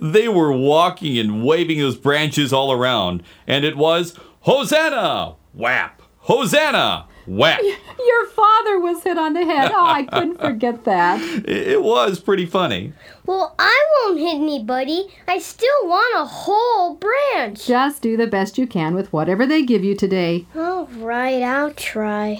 They 0.03 0.29
were 0.29 0.53
walking 0.53 1.17
and 1.19 1.45
waving 1.45 1.79
those 1.79 1.97
branches 1.97 2.53
all 2.53 2.73
around, 2.73 3.23
and 3.47 3.65
it 3.65 3.77
was 3.77 4.19
Hosanna! 4.41 5.37
Whap! 5.53 6.03
Hosanna! 6.19 7.07
Whap! 7.27 7.61
Your 7.63 8.27
father 8.27 8.79
was 8.79 9.03
hit 9.03 9.19
on 9.19 9.33
the 9.33 9.45
head. 9.45 9.71
Oh, 9.73 9.87
I 9.87 10.05
couldn't 10.05 10.41
forget 10.41 10.85
that. 10.85 11.21
It 11.45 11.75
it 11.75 11.83
was 11.83 12.21
pretty 12.21 12.47
funny. 12.47 12.93
Well, 13.27 13.55
I 13.59 13.85
won't 13.95 14.19
hit 14.21 14.35
anybody. 14.35 15.09
I 15.27 15.39
still 15.39 15.81
want 15.85 16.15
a 16.17 16.25
whole 16.27 16.95
branch. 16.97 17.67
Just 17.67 18.03
do 18.03 18.17
the 18.17 18.27
best 18.27 18.59
you 18.59 18.67
can 18.67 18.95
with 18.95 19.13
whatever 19.13 19.47
they 19.47 19.63
give 19.63 19.83
you 19.83 19.95
today. 19.97 20.47
All 20.55 20.87
right, 20.87 21.43
I'll 21.43 21.73
try. 21.73 22.37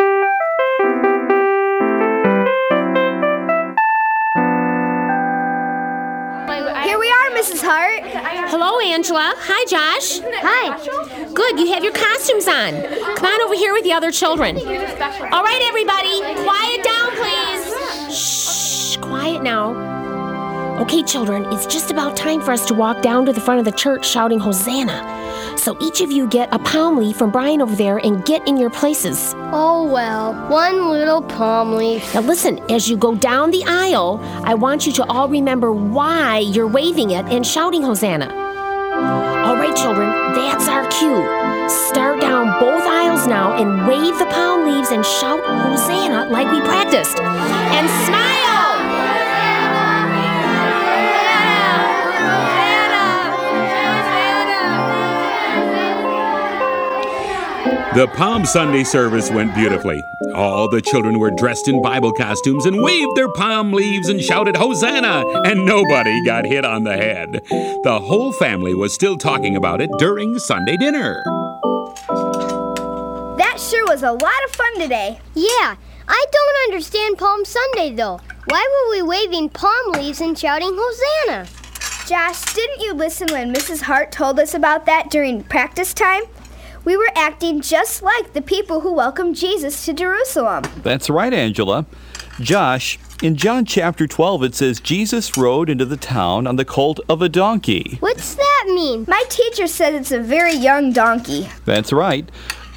Mrs. 7.35 7.63
Hart. 7.63 8.03
Hello, 8.49 8.79
Angela. 8.81 9.35
Hi, 9.37 9.65
Josh. 9.67 10.21
Hi. 10.23 11.33
Good, 11.33 11.59
you 11.59 11.73
have 11.73 11.83
your 11.83 11.93
costumes 11.93 12.47
on. 12.47 12.73
Come 13.17 13.27
on 13.27 13.43
over 13.43 13.55
here 13.55 13.73
with 13.73 13.85
the 13.85 13.93
other 13.93 14.11
children. 14.11 14.57
All 14.57 15.43
right, 15.43 15.63
everybody, 15.67 16.21
quiet 16.45 16.85
down, 16.85 17.11
please. 17.19 18.17
Shh, 18.17 18.97
quiet 18.99 19.43
now. 19.43 20.04
Okay, 20.81 21.05
children, 21.05 21.45
it's 21.53 21.67
just 21.67 21.93
about 21.93 22.17
time 22.17 22.41
for 22.41 22.51
us 22.51 22.67
to 22.67 22.75
walk 22.75 23.01
down 23.01 23.25
to 23.27 23.33
the 23.33 23.41
front 23.41 23.61
of 23.61 23.65
the 23.65 23.71
church 23.71 24.05
shouting 24.05 24.41
Hosanna. 24.41 25.57
So 25.57 25.79
each 25.81 26.01
of 26.01 26.11
you 26.11 26.27
get 26.27 26.53
a 26.53 26.59
palm 26.59 26.99
leaf 26.99 27.17
from 27.17 27.31
Brian 27.31 27.63
over 27.63 27.77
there 27.77 27.99
and 27.99 28.25
get 28.25 28.47
in 28.49 28.57
your 28.57 28.71
places. 28.71 29.35
Oh, 29.37 29.89
well, 29.89 30.35
one 30.51 30.91
little 30.91 31.23
palm 31.23 31.77
leaf. 31.77 32.13
Now, 32.13 32.23
listen, 32.23 32.59
as 32.73 32.91
you 32.91 32.97
go 32.97 33.15
down 33.15 33.53
the 33.53 33.63
aisle, 33.65 34.19
I 34.43 34.55
want 34.55 34.85
you 34.85 34.93
to 34.95 35.05
all 35.05 35.29
remember 35.29 35.73
why 35.73 36.39
you're 36.39 36.67
waving 36.67 37.13
it 37.13 37.25
and 37.27 37.47
shouting 37.47 37.83
Hosanna. 37.83 38.27
All 39.47 39.55
right, 39.55 39.77
children, 39.77 40.09
that's 40.35 40.67
our 40.67 40.91
cue. 40.91 41.23
Start 41.93 42.21
down 42.21 42.59
both 42.59 42.83
aisles 42.83 43.29
now 43.29 43.57
and 43.57 43.87
wave 43.87 44.19
the 44.19 44.27
palm 44.27 44.69
leaves 44.69 44.91
and 44.91 45.07
shout 45.07 45.41
Hosanna 45.45 46.29
like 46.31 46.51
we 46.51 46.61
practiced. 46.63 47.21
And 47.21 47.89
smile! 48.07 48.54
The 57.95 58.09
Palm 58.09 58.45
Sunday 58.45 58.83
service 58.83 59.31
went 59.31 59.55
beautifully. 59.55 60.03
All 60.35 60.69
the 60.69 60.83
children 60.83 61.21
were 61.21 61.31
dressed 61.31 61.69
in 61.69 61.81
Bible 61.81 62.11
costumes 62.11 62.67
and 62.67 62.83
waved 62.83 63.15
their 63.15 63.29
palm 63.29 63.73
leaves 63.73 64.09
and 64.09 64.21
shouted 64.21 64.57
Hosanna, 64.57 65.23
and 65.45 65.65
nobody 65.65 66.25
got 66.25 66.45
hit 66.45 66.65
on 66.65 66.83
the 66.83 66.97
head. 66.97 67.41
The 67.85 68.01
whole 68.03 68.33
family 68.33 68.75
was 68.75 68.93
still 68.93 69.17
talking 69.17 69.55
about 69.55 69.81
it 69.81 69.91
during 69.97 70.41
Sunday 70.41 70.77
dinner. 70.77 71.23
That 73.39 73.59
sure 73.61 73.87
was 73.87 74.03
a 74.03 74.11
lot 74.11 74.45
of 74.45 74.51
fun 74.57 74.81
today. 74.81 75.21
Yeah, 75.37 75.77
I 76.09 76.25
don't 76.33 76.73
understand 76.73 77.17
Palm 77.17 77.45
Sunday 77.45 77.95
though. 77.95 78.19
Why 78.47 78.67
were 78.73 78.91
we 78.91 79.03
waving 79.03 79.51
palm 79.51 79.93
leaves 79.93 80.21
and 80.21 80.37
shouting 80.37 80.77
Hosanna? 80.77 81.47
Josh, 82.09 82.55
didn't 82.55 82.81
you 82.81 82.93
listen 82.93 83.29
when 83.31 83.55
Mrs. 83.55 83.83
Hart 83.83 84.11
told 84.11 84.41
us 84.41 84.53
about 84.53 84.85
that 84.87 85.11
during 85.11 85.45
practice 85.45 85.95
time? 85.95 86.25
We 86.85 86.97
were 86.97 87.11
acting 87.15 87.61
just 87.63 88.03
like 88.03 88.33
the 88.33 88.43
people 88.43 88.81
who 88.81 88.93
welcomed 88.93 89.37
Jesus 89.37 89.85
to 89.87 89.95
Jerusalem. 89.95 90.65
That's 90.83 91.09
right, 91.09 91.33
Angela. 91.33 91.87
Josh, 92.41 92.99
in 93.23 93.37
John 93.37 93.65
chapter 93.65 94.07
12, 94.07 94.45
it 94.45 94.55
says 94.55 94.81
Jesus 94.81 95.37
rode 95.37 95.71
into 95.71 95.85
the 95.85 95.97
town 95.97 96.47
on 96.47 96.57
the 96.57 96.65
colt 96.65 97.01
of 97.09 97.23
a 97.23 97.29
donkey. 97.29 97.97
What's 98.01 98.35
that 98.35 98.65
mean? 98.67 99.07
My 99.09 99.23
teacher 99.29 99.67
said 99.67 99.95
it's 99.95 100.13
a 100.13 100.21
very 100.21 100.55
young 100.55 100.93
donkey. 100.93 101.49
That's 101.65 101.93
right. 101.93 102.29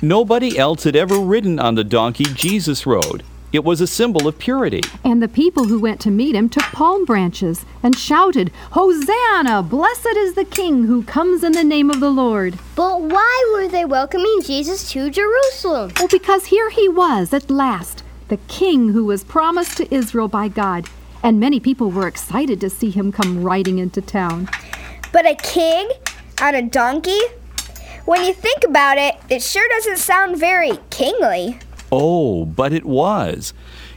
Nobody 0.02 0.58
else 0.58 0.84
had 0.84 0.96
ever 0.96 1.18
ridden 1.18 1.60
on 1.60 1.76
the 1.76 1.84
donkey 1.84 2.26
Jesus 2.26 2.86
rode. 2.86 3.24
It 3.54 3.64
was 3.64 3.80
a 3.80 3.88
symbol 3.88 4.28
of 4.28 4.38
purity. 4.38 4.82
And 5.06 5.24
the 5.24 5.30
people 5.30 5.66
who 5.66 5.80
went 5.80 6.02
to 6.02 6.12
meet 6.12 6.36
him 6.36 6.50
took 6.50 6.66
palm 6.66 7.06
branches 7.06 7.66
and 7.82 7.98
shouted, 7.98 8.52
Hosanna! 8.72 9.64
Blessed 9.64 10.18
is 10.18 10.34
the 10.34 10.44
King 10.44 10.84
who 10.84 11.04
comes 11.04 11.46
in 11.46 11.54
the 11.54 11.64
name 11.64 11.90
of 11.90 12.02
the 12.02 12.10
Lord. 12.10 12.60
But 12.76 13.02
why 13.02 13.54
were 13.54 13.70
they 13.70 13.86
welcoming 13.86 14.42
Jesus 14.44 14.92
to 14.92 15.10
Jerusalem? 15.10 15.94
Well, 15.98 16.10
because 16.10 16.48
here 16.48 16.70
he 16.70 16.90
was 16.90 17.32
at 17.32 17.50
last, 17.50 18.04
the 18.28 18.38
King 18.50 18.90
who 18.90 19.06
was 19.06 19.24
promised 19.24 19.78
to 19.78 19.96
Israel 19.96 20.28
by 20.28 20.50
God. 20.50 20.90
And 21.24 21.40
many 21.40 21.62
people 21.62 21.90
were 21.90 22.08
excited 22.08 22.60
to 22.60 22.70
see 22.70 22.90
him 22.90 23.14
come 23.14 23.44
riding 23.44 23.80
into 23.80 24.02
town. 24.02 24.50
But 25.14 25.26
a 25.26 25.36
king 25.36 25.90
on 26.42 26.54
a 26.54 26.62
donkey? 26.62 27.20
When 28.04 28.24
you 28.24 28.34
think 28.34 28.66
about 28.66 28.98
it, 28.98 29.16
it 29.30 29.42
sure 29.42 29.68
doesn't 29.70 29.98
sound 29.98 30.38
very 30.38 30.80
kingly. 30.90 31.60
Oh, 31.92 32.46
but 32.46 32.74
it 32.74 32.86
was. 32.86 33.54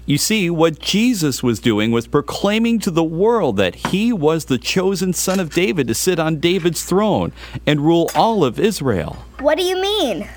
You 0.07 0.19
see, 0.19 0.51
what 0.51 0.81
Jesus 0.81 1.43
was 1.43 1.61
doing 1.61 1.93
was 1.93 2.07
proclaiming 2.07 2.79
to 2.81 2.91
the 2.91 3.05
world 3.05 3.57
that 3.59 3.75
he 3.77 4.13
was 4.13 4.47
the 4.47 4.59
chosen 4.59 5.13
son 5.13 5.39
of 5.39 5.55
David 5.55 5.87
to 5.89 5.95
sit 5.95 6.19
on 6.19 6.41
David's 6.41 6.85
throne 6.85 7.33
and 7.67 7.81
rule 7.81 8.11
all 8.15 8.45
of 8.45 8.59
Israel. 8.59 9.25
What 9.39 9.57
do 9.57 9.65
you 9.65 9.81
mean? 9.81 10.29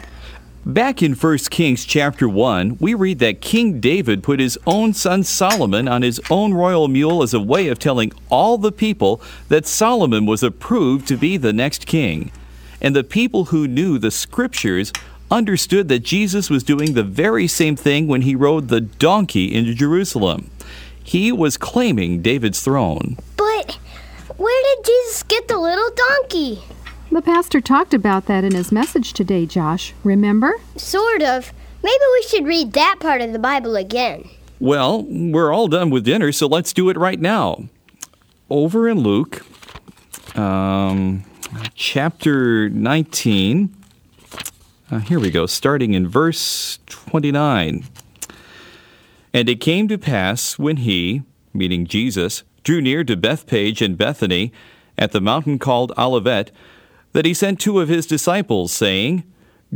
Back 0.65 1.03
in 1.03 1.13
1 1.13 1.37
Kings 1.49 1.83
chapter 1.83 2.29
1, 2.29 2.77
we 2.79 2.93
read 2.93 3.19
that 3.19 3.41
King 3.41 3.81
David 3.81 4.23
put 4.23 4.39
his 4.39 4.57
own 4.65 4.93
son 4.93 5.23
Solomon 5.23 5.89
on 5.89 6.03
his 6.03 6.21
own 6.29 6.53
royal 6.53 6.87
mule 6.87 7.21
as 7.21 7.33
a 7.33 7.39
way 7.41 7.67
of 7.67 7.79
telling 7.79 8.13
all 8.29 8.57
the 8.57 8.71
people 8.71 9.21
that 9.49 9.65
Solomon 9.65 10.25
was 10.25 10.41
approved 10.41 11.05
to 11.09 11.17
be 11.17 11.35
the 11.35 11.51
next 11.51 11.85
king. 11.85 12.31
And 12.79 12.95
the 12.95 13.03
people 13.03 13.45
who 13.45 13.67
knew 13.67 13.97
the 13.97 14.11
scriptures 14.11 14.93
understood 15.33 15.87
that 15.89 15.99
Jesus 15.99 16.49
was 16.49 16.63
doing 16.63 16.93
the 16.93 17.03
very 17.03 17.47
same 17.47 17.75
thing 17.75 18.07
when 18.07 18.21
he 18.21 18.35
rode 18.35 18.67
the 18.67 18.81
donkey 18.81 19.53
into 19.53 19.73
Jerusalem. 19.73 20.51
He 21.03 21.31
was 21.31 21.57
claiming 21.57 22.21
David's 22.21 22.61
throne. 22.61 23.17
But 23.35 23.73
where 24.37 24.75
did 24.75 24.85
Jesus 24.85 25.23
get 25.23 25.47
the 25.47 25.57
little 25.57 25.89
donkey? 25.95 26.63
The 27.11 27.21
pastor 27.21 27.61
talked 27.61 27.93
about 27.93 28.27
that 28.27 28.43
in 28.43 28.53
his 28.53 28.71
message 28.71 29.13
today, 29.13 29.45
Josh. 29.45 29.93
Remember? 30.03 30.53
Sort 30.77 31.21
of. 31.21 31.51
Maybe 31.83 32.03
we 32.13 32.23
should 32.23 32.45
read 32.45 32.73
that 32.73 32.97
part 32.99 33.21
of 33.21 33.33
the 33.33 33.39
Bible 33.39 33.75
again. 33.75 34.29
Well, 34.59 35.03
we're 35.07 35.51
all 35.51 35.67
done 35.67 35.89
with 35.89 36.05
dinner, 36.05 36.31
so 36.31 36.47
let's 36.47 36.73
do 36.73 36.89
it 36.89 36.97
right 36.97 37.19
now. 37.19 37.65
Over 38.49 38.87
in 38.87 38.99
Luke, 38.99 39.45
um, 40.37 41.23
chapter 41.75 42.69
19. 42.69 43.82
Uh, 44.93 44.99
here 44.99 45.19
we 45.19 45.31
go, 45.31 45.47
starting 45.47 45.95
in 45.95 46.07
verse 46.07 46.77
29. 46.85 47.83
And 49.33 49.49
it 49.49 49.59
came 49.59 49.87
to 49.87 49.97
pass 49.97 50.59
when 50.59 50.77
he, 50.77 51.23
meaning 51.51 51.87
Jesus, 51.87 52.43
drew 52.63 52.79
near 52.79 53.03
to 53.05 53.17
Bethphage 53.17 53.81
and 53.81 53.97
Bethany 53.97 54.53
at 54.95 55.11
the 55.11 55.19
mountain 55.19 55.57
called 55.57 55.93
Olivet, 55.97 56.51
that 57.13 57.25
he 57.25 57.33
sent 57.33 57.59
two 57.59 57.79
of 57.79 57.89
his 57.89 58.05
disciples, 58.05 58.71
saying, 58.71 59.23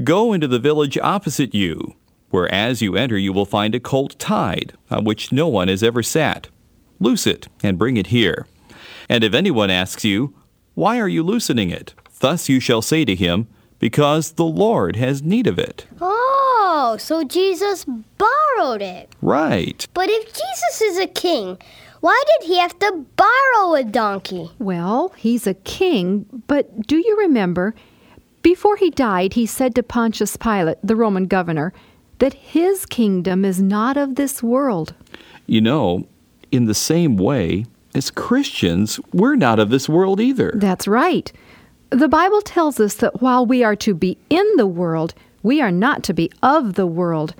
Go 0.04 0.34
into 0.34 0.48
the 0.48 0.60
village 0.60 1.00
opposite 1.00 1.56
you, 1.56 1.96
where 2.30 2.54
as 2.54 2.84
you 2.84 2.96
enter 2.96 3.18
you 3.18 3.34
will 3.34 3.48
find 3.48 3.74
a 3.74 3.80
colt 3.80 4.20
tied, 4.20 4.74
on 4.92 5.04
which 5.04 5.32
no 5.32 5.48
one 5.48 5.68
has 5.68 5.82
ever 5.82 6.04
sat. 6.04 6.50
Loose 7.00 7.26
it 7.26 7.48
and 7.64 7.80
bring 7.80 7.98
it 7.98 8.08
here. 8.08 8.46
And 9.10 9.24
if 9.24 9.34
anyone 9.34 9.72
asks 9.72 10.06
you, 10.06 10.36
Why 10.76 11.00
are 11.00 11.08
you 11.08 11.24
loosening 11.24 11.72
it? 11.72 11.96
Thus 12.20 12.50
you 12.50 12.60
shall 12.60 12.84
say 12.84 13.04
to 13.04 13.16
him, 13.16 13.48
Because 13.80 14.32
the 14.32 14.46
Lord 14.46 14.96
has 14.96 15.22
need 15.22 15.48
of 15.48 15.60
it. 15.60 15.86
Oh, 16.02 16.98
so 17.00 17.24
Jesus 17.24 17.86
borrowed 17.86 18.82
it. 18.82 19.14
Right. 19.22 19.88
But 19.94 20.10
if 20.10 20.26
Jesus 20.26 20.82
is 20.82 20.98
a 20.98 21.08
king, 21.08 21.58
why 22.00 22.22
did 22.40 22.48
he 22.48 22.58
have 22.58 22.78
to 22.80 23.06
borrow 23.16 23.76
a 23.76 23.84
donkey? 23.84 24.50
Well, 24.60 25.14
he's 25.18 25.48
a 25.48 25.54
king, 25.54 26.26
but 26.48 26.88
do 26.88 26.98
you 26.98 27.18
remember? 27.18 27.76
Before 28.42 28.78
he 28.78 28.90
died, 28.90 29.34
he 29.34 29.46
said 29.46 29.76
to 29.76 29.84
Pontius 29.84 30.38
Pilate, 30.38 30.78
the 30.84 30.96
Roman 30.96 31.26
governor, 31.26 31.74
that 32.20 32.34
his 32.34 32.86
kingdom 32.86 33.44
is 33.44 33.62
not 33.62 33.98
of 33.98 34.16
this 34.16 34.42
world. 34.42 34.94
You 35.46 35.62
know, 35.62 36.08
in 36.52 36.66
the 36.66 36.74
same 36.74 37.18
way, 37.18 37.66
as 37.94 38.10
Christians, 38.12 39.00
we're 39.12 39.36
not 39.36 39.60
of 39.60 39.70
this 39.70 39.90
world 39.90 40.20
either. 40.20 40.52
That's 40.56 40.88
right. 40.88 41.32
The 41.90 42.10
Bible 42.10 42.42
tells 42.42 42.82
us 42.82 42.96
that 42.96 43.22
while 43.22 43.46
we 43.46 43.64
are 43.64 43.76
to 43.78 43.94
be 43.94 44.18
in 44.30 44.46
the 44.58 44.68
world, 44.68 45.14
we 45.42 45.62
are 45.62 45.72
not 45.72 46.04
to 46.04 46.14
be 46.14 46.30
of 46.44 46.74
the 46.74 46.88
world. 46.88 47.34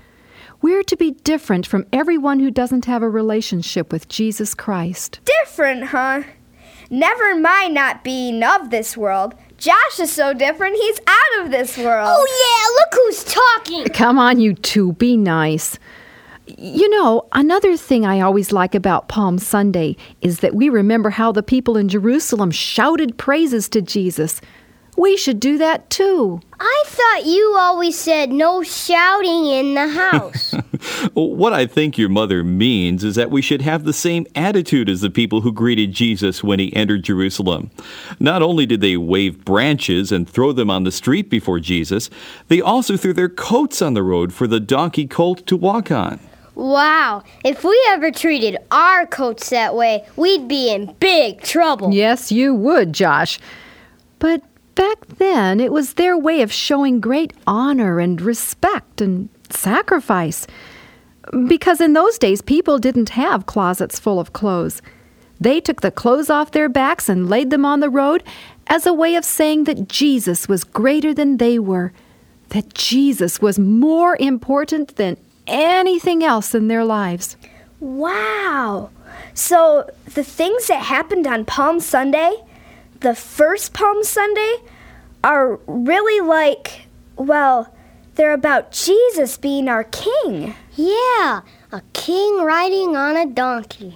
We're 0.62 0.84
to 0.84 0.96
be 0.96 1.12
different 1.12 1.68
from 1.68 1.86
everyone 1.92 2.40
who 2.40 2.50
doesn't 2.50 2.86
have 2.86 3.04
a 3.04 3.10
relationship 3.10 3.92
with 3.92 4.08
Jesus 4.08 4.56
Christ. 4.56 5.20
Different, 5.42 5.86
huh? 5.86 6.24
Never 6.90 7.36
mind 7.36 7.74
not 7.74 8.06
being 8.06 8.42
of 8.42 8.70
this 8.70 8.96
world. 8.96 9.36
Josh 9.58 10.00
is 10.00 10.12
so 10.14 10.34
different, 10.34 10.78
he's 10.78 11.00
out 11.06 11.46
of 11.46 11.52
this 11.52 11.78
world. 11.78 12.08
Oh, 12.10 12.28
yeah, 12.46 12.80
look 12.80 13.04
who's 13.04 13.24
talking. 13.26 13.94
Come 13.94 14.18
on, 14.18 14.40
you 14.40 14.54
two, 14.54 14.94
be 14.94 15.18
nice. 15.18 15.78
You 16.48 16.90
know, 16.90 17.28
another 17.34 17.76
thing 17.76 18.06
I 18.06 18.22
always 18.22 18.52
like 18.52 18.74
about 18.74 19.10
Palm 19.10 19.38
Sunday 19.38 19.98
is 20.22 20.40
that 20.40 20.56
we 20.56 20.70
remember 20.70 21.10
how 21.10 21.32
the 21.32 21.44
people 21.44 21.76
in 21.76 21.90
Jerusalem 21.90 22.52
shouted 22.52 23.18
praises 23.18 23.68
to 23.70 23.82
Jesus. 23.82 24.40
We 24.98 25.16
should 25.16 25.40
do 25.40 25.60
that 25.60 25.90
too. 25.90 26.42
I 26.60 26.84
thought 26.88 27.26
you 27.26 27.56
always 27.60 28.00
said 28.00 28.32
no 28.32 28.64
shouting 28.64 29.46
in 29.46 29.76
the 29.76 29.88
house. 29.88 30.56
What 31.14 31.54
I 31.54 31.66
think 31.66 31.98
your 31.98 32.10
mother 32.10 32.44
means 32.44 33.04
is 33.04 33.16
that 33.16 33.32
we 33.32 33.42
should 33.42 33.62
have 33.62 33.84
the 33.84 33.94
same 33.94 34.26
attitude 34.36 34.90
as 34.90 35.02
the 35.02 35.10
people 35.10 35.42
who 35.42 35.52
greeted 35.52 35.92
Jesus 35.92 36.44
when 36.44 36.60
he 36.60 36.76
entered 36.76 37.04
Jerusalem. 37.04 37.72
Not 38.20 38.42
only 38.42 38.66
did 38.66 38.82
they 38.82 38.98
wave 38.98 39.44
branches 39.44 40.12
and 40.12 40.30
throw 40.30 40.52
them 40.52 40.70
on 40.70 40.84
the 40.84 40.92
street 40.92 41.30
before 41.30 41.60
Jesus, 41.60 42.10
they 42.48 42.62
also 42.62 42.96
threw 42.96 43.14
their 43.14 43.30
coats 43.30 43.82
on 43.82 43.94
the 43.94 44.04
road 44.04 44.34
for 44.34 44.48
the 44.48 44.60
donkey 44.60 45.08
colt 45.08 45.46
to 45.48 45.58
walk 45.58 45.92
on. 45.92 46.20
Wow, 46.58 47.24
if 47.46 47.64
we 47.64 47.80
ever 47.90 48.12
treated 48.12 48.58
our 48.72 49.06
coats 49.06 49.50
that 49.52 49.76
way, 49.76 50.04
we'd 50.16 50.48
be 50.48 50.74
in 50.74 50.94
big 51.00 51.42
trouble. 51.42 51.94
Yes, 51.94 52.32
you 52.32 52.54
would, 52.54 52.94
Josh. 52.94 53.40
But 54.20 54.42
back 54.74 55.06
then, 55.18 55.60
it 55.60 55.72
was 55.72 55.94
their 55.94 56.18
way 56.18 56.42
of 56.42 56.52
showing 56.52 57.00
great 57.00 57.32
honor 57.46 58.00
and 58.00 58.20
respect 58.20 59.02
and 59.02 59.30
sacrifice. 59.50 60.48
Because 61.48 61.80
in 61.80 61.94
those 61.94 62.18
days, 62.18 62.42
people 62.42 62.80
didn't 62.80 63.10
have 63.10 63.46
closets 63.46 64.00
full 64.00 64.20
of 64.20 64.34
clothes. 64.34 64.82
They 65.40 65.60
took 65.60 65.82
the 65.82 65.92
clothes 65.92 66.30
off 66.30 66.52
their 66.52 66.70
backs 66.70 67.08
and 67.08 67.30
laid 67.30 67.52
them 67.52 67.66
on 67.66 67.82
the 67.82 67.90
road 67.90 68.24
as 68.66 68.88
a 68.88 68.94
way 68.94 69.16
of 69.16 69.24
saying 69.24 69.66
that 69.66 69.88
Jesus 69.88 70.50
was 70.50 70.64
greater 70.64 71.14
than 71.14 71.38
they 71.38 71.60
were, 71.60 71.94
that 72.50 72.74
Jesus 72.74 73.42
was 73.42 73.60
more 73.60 74.18
important 74.20 74.96
than 74.96 75.18
anything 75.48 76.24
else 76.24 76.54
in 76.54 76.68
their 76.68 76.86
lives. 76.86 77.36
Wow. 77.80 78.90
So 79.34 79.90
the 80.06 80.24
things 80.24 80.68
that 80.68 80.84
happened 80.84 81.28
on 81.28 81.46
Palm 81.46 81.80
Sunday, 81.80 82.44
the 83.02 83.16
first 83.16 83.74
Palm 83.74 84.04
Sunday, 84.04 84.58
are 85.24 85.60
really 85.68 86.26
like 86.26 86.88
Well, 87.16 87.74
they're 88.16 88.34
about 88.34 88.72
Jesus 88.72 89.38
being 89.38 89.68
our 89.68 89.84
king. 89.84 90.56
Yeah, 90.76 91.42
a 91.72 91.82
king 91.94 92.42
riding 92.44 92.96
on 92.96 93.16
a 93.16 93.26
donkey. 93.26 93.96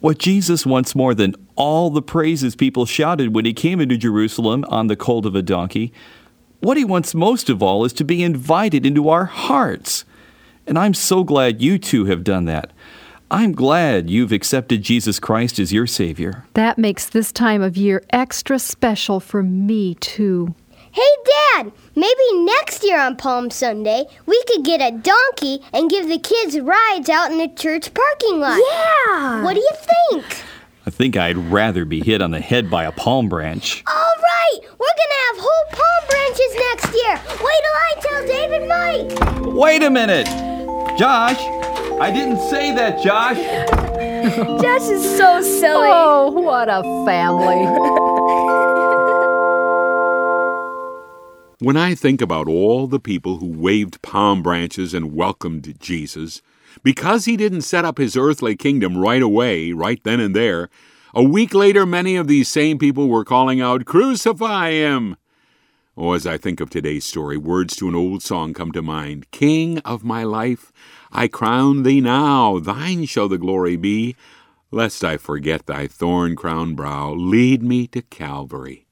What 0.00 0.18
Jesus 0.18 0.66
wants 0.66 0.94
more 0.94 1.14
than 1.14 1.34
all 1.56 1.90
the 1.90 2.02
praises 2.02 2.54
people 2.54 2.86
shouted 2.86 3.34
when 3.34 3.44
he 3.44 3.52
came 3.52 3.80
into 3.80 3.96
Jerusalem 3.96 4.64
on 4.68 4.88
the 4.88 4.96
colt 4.96 5.26
of 5.26 5.34
a 5.34 5.42
donkey, 5.42 5.92
what 6.60 6.76
he 6.76 6.84
wants 6.84 7.14
most 7.14 7.48
of 7.48 7.62
all 7.62 7.84
is 7.84 7.92
to 7.94 8.04
be 8.04 8.22
invited 8.22 8.84
into 8.84 9.08
our 9.08 9.24
hearts. 9.26 10.04
And 10.66 10.78
I'm 10.78 10.94
so 10.94 11.24
glad 11.24 11.62
you 11.62 11.78
two 11.78 12.06
have 12.06 12.24
done 12.24 12.44
that. 12.46 12.72
I'm 13.30 13.52
glad 13.52 14.08
you've 14.08 14.32
accepted 14.32 14.82
Jesus 14.82 15.18
Christ 15.18 15.58
as 15.58 15.72
your 15.72 15.86
Savior. 15.86 16.44
That 16.54 16.78
makes 16.78 17.06
this 17.08 17.32
time 17.32 17.60
of 17.60 17.76
year 17.76 18.04
extra 18.10 18.58
special 18.58 19.18
for 19.18 19.42
me, 19.42 19.94
too. 19.96 20.54
Hey, 20.92 21.02
Dad, 21.54 21.72
maybe 21.94 22.44
next 22.44 22.84
year 22.84 22.98
on 23.00 23.16
Palm 23.16 23.50
Sunday, 23.50 24.06
we 24.26 24.42
could 24.44 24.64
get 24.64 24.80
a 24.80 24.96
donkey 24.96 25.60
and 25.72 25.90
give 25.90 26.08
the 26.08 26.18
kids 26.18 26.58
rides 26.58 27.10
out 27.10 27.30
in 27.30 27.38
the 27.38 27.48
church 27.48 27.92
parking 27.92 28.40
lot. 28.40 28.58
Yeah. 28.58 29.42
What 29.42 29.54
do 29.54 29.60
you 29.60 29.72
think? 29.72 30.24
I 30.86 30.90
think 30.90 31.16
I'd 31.16 31.36
rather 31.36 31.84
be 31.84 32.00
hit 32.00 32.22
on 32.22 32.30
the 32.30 32.40
head 32.40 32.70
by 32.70 32.84
a 32.84 32.92
palm 32.92 33.28
branch. 33.28 33.82
All 33.88 33.94
right, 34.22 34.58
we're 34.62 34.86
gonna 34.86 35.20
have 35.26 35.36
whole 35.38 35.66
palm 35.72 36.02
branches 36.08 36.54
next 36.70 36.94
year. 36.94 37.20
Wait 37.44 37.62
till 37.64 37.74
I 37.74 37.94
tell 38.00 38.22
David 38.26 38.68
Mike. 38.68 39.54
Wait 39.54 39.82
a 39.82 39.90
minute! 39.90 40.55
Josh! 40.98 41.38
I 42.00 42.10
didn't 42.10 42.40
say 42.50 42.74
that, 42.74 43.02
Josh! 43.02 43.36
Josh 44.62 44.88
is 44.88 45.16
so 45.16 45.42
silly. 45.42 45.88
Oh, 45.90 46.30
what 46.30 46.68
a 46.68 46.82
family. 47.04 47.64
When 51.58 51.76
I 51.76 51.94
think 51.94 52.20
about 52.20 52.48
all 52.48 52.86
the 52.86 53.00
people 53.00 53.38
who 53.38 53.46
waved 53.46 54.02
palm 54.02 54.42
branches 54.42 54.92
and 54.92 55.14
welcomed 55.14 55.74
Jesus, 55.80 56.42
because 56.82 57.24
he 57.24 57.36
didn't 57.36 57.62
set 57.62 57.84
up 57.84 57.98
his 57.98 58.16
earthly 58.16 58.56
kingdom 58.56 58.98
right 58.98 59.22
away, 59.22 59.72
right 59.72 60.02
then 60.04 60.20
and 60.20 60.36
there, 60.36 60.68
a 61.14 61.22
week 61.22 61.54
later 61.54 61.86
many 61.86 62.16
of 62.16 62.28
these 62.28 62.48
same 62.48 62.78
people 62.78 63.08
were 63.08 63.24
calling 63.24 63.60
out, 63.60 63.86
Crucify 63.86 64.72
him! 64.72 65.16
Oh, 65.98 66.12
as 66.12 66.26
I 66.26 66.36
think 66.36 66.60
of 66.60 66.68
today's 66.68 67.06
story, 67.06 67.38
words 67.38 67.74
to 67.76 67.88
an 67.88 67.94
old 67.94 68.22
song 68.22 68.52
come 68.52 68.70
to 68.72 68.82
mind 68.82 69.30
King 69.30 69.78
of 69.78 70.04
my 70.04 70.24
life, 70.24 70.70
I 71.10 71.26
crown 71.26 71.84
thee 71.84 72.02
now, 72.02 72.58
thine 72.58 73.06
shall 73.06 73.30
the 73.30 73.38
glory 73.38 73.76
be. 73.76 74.14
Lest 74.70 75.02
I 75.02 75.16
forget 75.16 75.64
thy 75.64 75.86
thorn 75.86 76.36
crowned 76.36 76.76
brow, 76.76 77.14
lead 77.14 77.62
me 77.62 77.86
to 77.88 78.02
Calvary. 78.02 78.86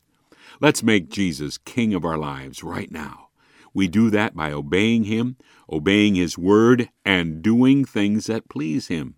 Let's 0.62 0.82
make 0.82 1.10
Jesus 1.10 1.58
King 1.58 1.92
of 1.92 2.06
our 2.06 2.16
lives 2.16 2.64
right 2.64 2.90
now. 2.90 3.28
We 3.74 3.86
do 3.86 4.08
that 4.08 4.34
by 4.34 4.50
obeying 4.50 5.04
Him, 5.04 5.36
obeying 5.70 6.14
His 6.14 6.38
Word, 6.38 6.88
and 7.04 7.42
doing 7.42 7.84
things 7.84 8.26
that 8.28 8.48
please 8.48 8.86
Him. 8.86 9.16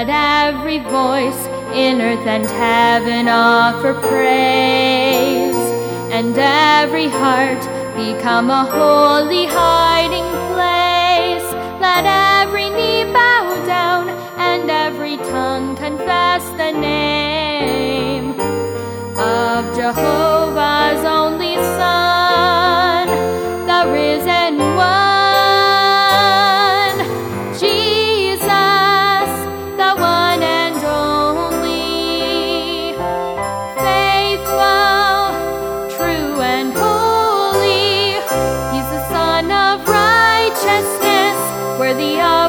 Let 0.00 0.08
every 0.54 0.78
voice 0.78 1.46
in 1.74 2.00
earth 2.00 2.26
and 2.26 2.46
heaven 2.46 3.28
offer 3.28 3.92
praise, 3.92 5.54
and 6.10 6.34
every 6.38 7.08
heart 7.08 7.60
become 7.94 8.48
a 8.48 8.64
holy 8.64 9.44
hiding 9.44 10.24
place. 10.54 11.44
Let 11.82 12.06
every 12.06 12.70
knee 12.70 13.04
bow 13.12 13.62
down 13.66 14.08
and 14.38 14.70
every 14.70 15.18
tongue 15.18 15.76
confess 15.76 16.48
the 16.52 16.72
name 16.72 18.40
of 19.18 19.76
Jehovah's 19.76 21.04
only 21.04 21.56
Son, 21.76 22.09
worthy 41.90 42.20
of 42.20 42.39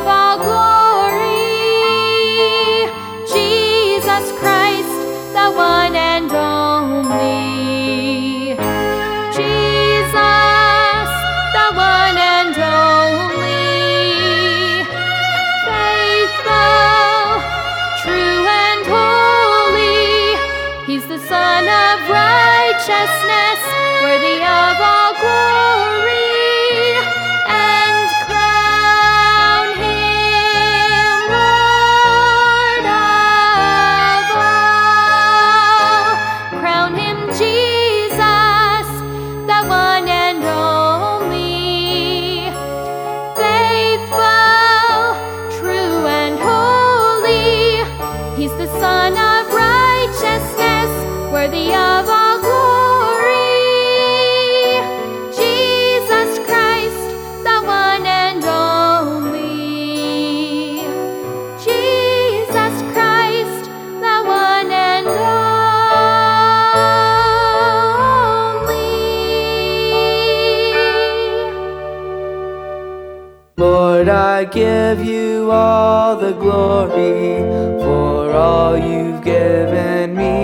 glory 76.51 77.39
for 77.83 78.31
all 78.31 78.77
you've 78.77 79.23
given 79.23 80.15
me. 80.15 80.35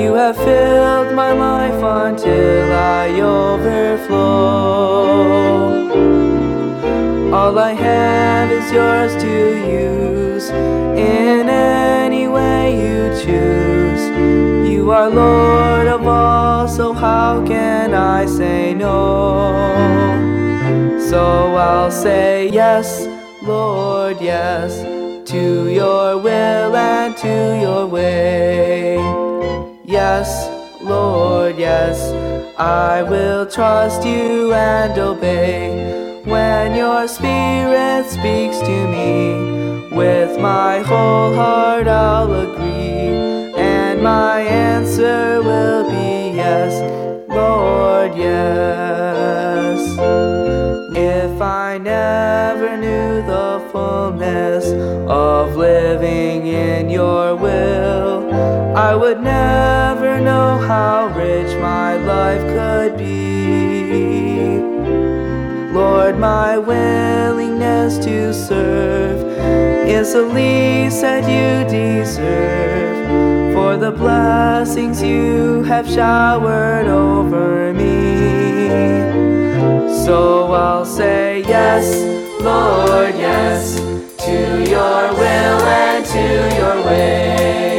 You 0.00 0.14
have 0.14 0.36
filled 0.36 1.14
my 1.14 1.32
life 1.32 1.82
until 2.04 2.72
I 2.72 3.04
overflow. 3.20 4.14
All 7.32 7.58
I 7.58 7.72
have 7.72 8.50
is 8.50 8.66
yours 8.72 9.12
to 9.22 9.36
use 9.84 10.50
in 10.50 11.48
any 11.48 12.28
way 12.28 12.62
you 12.84 13.00
choose. 13.24 14.04
You 14.70 14.90
are 14.90 15.08
Lord 15.08 15.86
of 15.96 16.06
all, 16.06 16.68
so 16.68 16.92
how 16.92 17.44
can 17.46 17.94
I 17.94 18.26
say 18.26 18.74
no? 18.74 19.02
So 21.10 21.22
I'll 21.68 21.90
say 21.90 22.48
yes, 22.48 23.06
Lord, 23.44 24.22
yes, 24.22 24.80
to 25.30 25.68
your 25.68 26.16
will 26.16 26.74
and 26.74 27.14
to 27.18 27.58
your 27.60 27.86
way. 27.86 28.96
Yes, 29.84 30.48
Lord, 30.80 31.58
yes, 31.58 32.00
I 32.58 33.02
will 33.02 33.44
trust 33.44 34.06
you 34.06 34.54
and 34.54 34.98
obey. 34.98 36.22
When 36.24 36.74
your 36.74 37.06
spirit 37.06 38.06
speaks 38.06 38.60
to 38.60 38.88
me, 38.88 39.94
with 39.94 40.40
my 40.40 40.78
whole 40.78 41.34
heart 41.34 41.86
I'll 41.86 42.32
agree, 42.32 43.52
and 43.60 44.02
my 44.02 44.40
answer 44.40 45.42
will 45.42 45.90
be 45.90 46.34
yes, 46.34 46.80
Lord, 47.28 48.16
yes. 48.16 49.23
If 51.34 51.42
I 51.42 51.78
never 51.78 52.76
knew 52.76 53.20
the 53.26 53.68
fullness 53.72 54.66
of 55.10 55.56
living 55.56 56.46
in 56.46 56.88
your 56.88 57.34
will, 57.34 58.32
I 58.76 58.94
would 58.94 59.20
never 59.20 60.20
know 60.20 60.58
how 60.58 61.08
rich 61.08 61.52
my 61.58 61.96
life 61.96 62.40
could 62.40 62.96
be. 62.96 64.60
Lord, 65.72 66.20
my 66.20 66.56
willingness 66.56 67.98
to 68.04 68.32
serve 68.32 69.18
is 69.88 70.12
the 70.12 70.22
least 70.22 71.00
that 71.00 71.24
you 71.24 71.68
deserve 71.68 73.54
for 73.54 73.76
the 73.76 73.90
blessings 73.90 75.02
you 75.02 75.64
have 75.64 75.90
showered 75.90 76.86
over 76.86 77.74
me. 77.74 79.33
So 80.04 80.52
I'll 80.52 80.84
say 80.84 81.40
yes, 81.48 81.86
Lord, 82.42 83.14
yes, 83.14 83.76
to 84.26 84.70
your 84.70 85.14
will 85.14 85.60
and 85.64 86.04
to 86.04 86.26
your 86.58 86.84
way. 86.84 87.78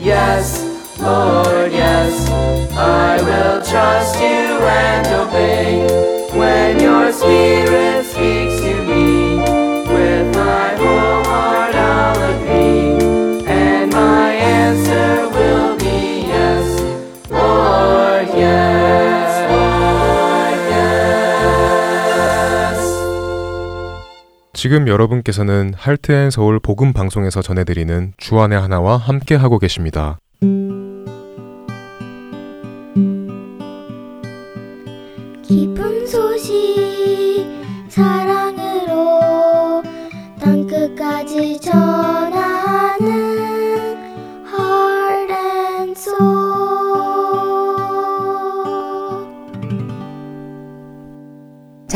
Yes, 0.00 0.98
Lord, 1.00 1.70
yes, 1.70 2.28
I 2.72 3.22
will 3.22 3.62
trust 3.64 4.16
you 4.16 4.58
and 4.66 5.06
obey 5.06 5.86
when 6.36 6.80
your 6.80 7.12
spirit 7.12 8.04
speaks 8.04 8.37
지금 24.58 24.88
여러분께서는 24.88 25.72
할트앤 25.76 26.32
서울 26.32 26.58
복음 26.58 26.92
방송에서 26.92 27.42
전해드리는 27.42 28.14
주안의 28.16 28.60
하나와 28.60 28.96
함께 28.96 29.36
하고 29.36 29.60
계십니다. 29.60 30.18
기쁜 35.44 36.04
소식 36.08 37.46
사랑으로 37.88 39.84
땅 40.40 40.66
끝까지 40.66 41.60
전 41.60 41.87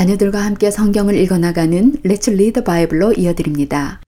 자녀들과 0.03 0.45
함께 0.45 0.73
성경을 0.73 1.15
읽어나가는 1.15 1.93
Let's 2.05 2.27
Read 2.27 2.65
Bible로 2.65 3.13
이어드립니다. 3.13 4.01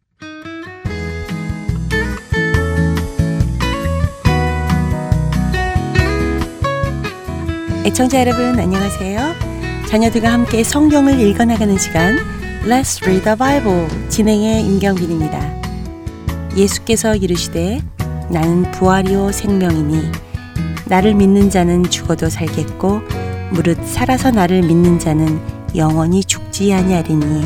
애청자 7.84 8.18
여러분 8.18 8.58
안녕하세요. 8.58 9.20
자녀들과 9.88 10.32
함께 10.32 10.64
성경을 10.64 11.20
읽어나가는 11.20 11.78
시간 11.78 12.16
Let's 12.64 13.00
Read 13.04 13.22
the 13.22 13.36
Bible 13.38 13.86
진행의 14.08 14.66
임경빈입니다. 14.66 15.62
예수께서 16.56 17.14
이르시되 17.14 17.80
나는 18.32 18.68
부활이요 18.72 19.30
생명이니 19.30 20.10
나를 20.86 21.14
믿는 21.14 21.50
자는 21.50 21.84
죽어도 21.84 22.28
살겠고 22.28 23.00
무릇 23.52 23.78
살아서 23.86 24.32
나를 24.32 24.62
믿는 24.62 24.98
자는 24.98 25.53
영원히 25.76 26.22
죽지 26.22 26.72
아니하리니 26.72 27.44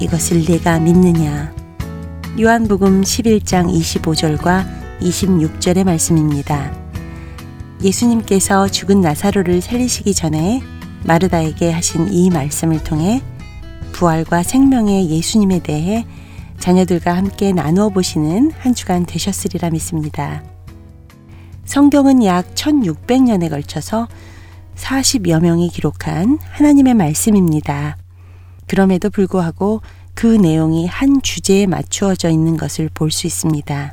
이것을 0.00 0.44
내가 0.44 0.78
믿느냐 0.78 1.54
요한복음 2.38 3.00
11장 3.00 3.72
25절과 3.72 5.00
26절의 5.00 5.84
말씀입니다. 5.84 6.70
예수님께서 7.82 8.68
죽은 8.68 9.00
나사로를 9.00 9.62
살리시기 9.62 10.12
전에 10.12 10.62
마르다에게 11.04 11.70
하신 11.70 12.12
이 12.12 12.28
말씀을 12.28 12.84
통해 12.84 13.22
부활과 13.92 14.42
생명의 14.42 15.08
예수님에 15.08 15.60
대해 15.60 16.04
자녀들과 16.58 17.16
함께 17.16 17.52
나누어 17.52 17.88
보시는 17.88 18.52
한 18.58 18.74
주간 18.74 19.06
되셨으리라 19.06 19.70
믿습니다. 19.70 20.42
성경은 21.64 22.22
약 22.24 22.54
1600년에 22.54 23.48
걸쳐서 23.48 24.08
40여 24.76 25.40
명이 25.40 25.70
기록한 25.70 26.38
하나님의 26.50 26.94
말씀입니다. 26.94 27.96
그럼에도 28.66 29.10
불구하고 29.10 29.82
그 30.14 30.26
내용이 30.26 30.86
한 30.86 31.20
주제에 31.22 31.66
맞추어져 31.66 32.30
있는 32.30 32.56
것을 32.56 32.88
볼 32.92 33.10
수 33.10 33.26
있습니다. 33.26 33.92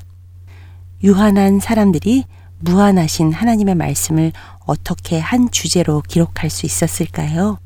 유한한 1.03 1.59
사람들이 1.59 2.25
무한하신 2.59 3.33
하나님의 3.33 3.75
말씀을 3.75 4.31
어떻게 4.65 5.19
한 5.19 5.51
주제로 5.51 6.01
기록할 6.01 6.49
수 6.49 6.65
있었을까요? 6.65 7.59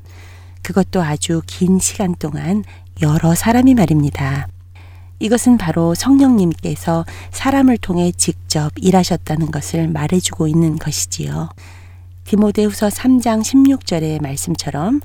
그것도 0.63 1.03
아주 1.03 1.41
긴 1.45 1.79
시간 1.79 2.15
동안 2.15 2.63
여러 3.01 3.35
사람이 3.35 3.75
말입니다. 3.75 4.47
이것은 5.19 5.57
바로 5.57 5.93
성령님께서 5.93 7.05
사람을 7.31 7.77
통해 7.77 8.11
직접 8.11 8.71
일하셨다는 8.75 9.51
것을 9.51 9.87
말해주고 9.87 10.47
있는 10.47 10.77
것이지요. 10.77 11.49
디모데후서 12.27 12.89
3장 12.89 13.41
16절의 13.41 14.21
말씀처럼 14.21 14.99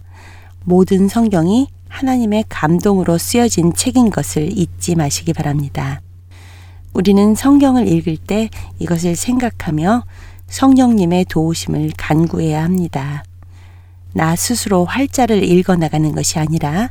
모든 0.64 1.06
성경이 1.06 1.68
하나님의 1.88 2.46
감동으로 2.48 3.16
쓰여진 3.16 3.74
책인 3.74 4.10
것을 4.10 4.58
잊지 4.58 4.96
마시기 4.96 5.32
바랍니다. 5.32 6.00
우리는 6.92 7.36
성경을 7.36 7.86
읽을 7.86 8.16
때 8.16 8.50
이것을 8.80 9.14
생각하며 9.14 10.04
성령님의 10.48 11.26
도우심을 11.26 11.92
간구해야 11.96 12.64
합니다. 12.64 13.22
나 14.12 14.34
스스로 14.34 14.84
활자를 14.84 15.44
읽어 15.44 15.76
나가는 15.76 16.10
것이 16.12 16.40
아니라 16.40 16.90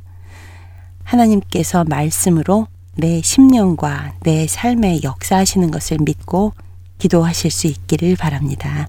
하나님께서 1.04 1.84
말씀으로 1.84 2.68
내 2.96 3.22
심령과 3.22 4.14
내 4.22 4.48
삶에 4.48 5.02
역사하시는 5.04 5.72
것을 5.72 5.98
믿고 6.00 6.54
기도하실 7.00 7.52
수 7.52 7.68
있기를 7.68 8.16
바랍니다. 8.16 8.88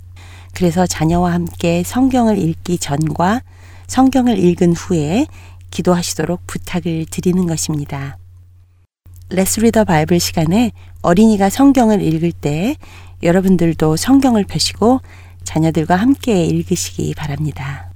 그래서 0.53 0.86
자녀와 0.86 1.32
함께 1.32 1.82
성경을 1.84 2.38
읽기 2.38 2.78
전과 2.78 3.42
성경을 3.86 4.38
읽은 4.38 4.74
후에 4.74 5.26
기도하시도록 5.70 6.46
부탁을 6.46 7.07
드리는 7.11 7.46
것입니다. 7.46 8.18
레스 9.30 9.61
리더 9.61 9.84
바이블 9.84 10.20
시간에 10.20 10.72
어린이가 11.00 11.48
성경을 11.48 12.03
읽을 12.03 12.32
때 12.32 12.76
여러분들도 13.22 13.96
성경을 13.96 14.44
펴시고 14.44 15.00
자녀들과 15.44 15.96
함께 15.96 16.44
읽으시기 16.44 17.14
바랍니다. 17.14 17.90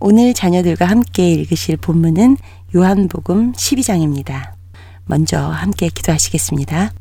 오늘 0.00 0.34
자녀들과 0.34 0.86
함께 0.86 1.30
읽으실 1.30 1.76
본문은 1.76 2.36
요한복음 2.74 3.52
12장입니다. 3.52 4.52
먼저 5.04 5.38
함께 5.38 5.88
기도하시겠습니다. 5.88 6.92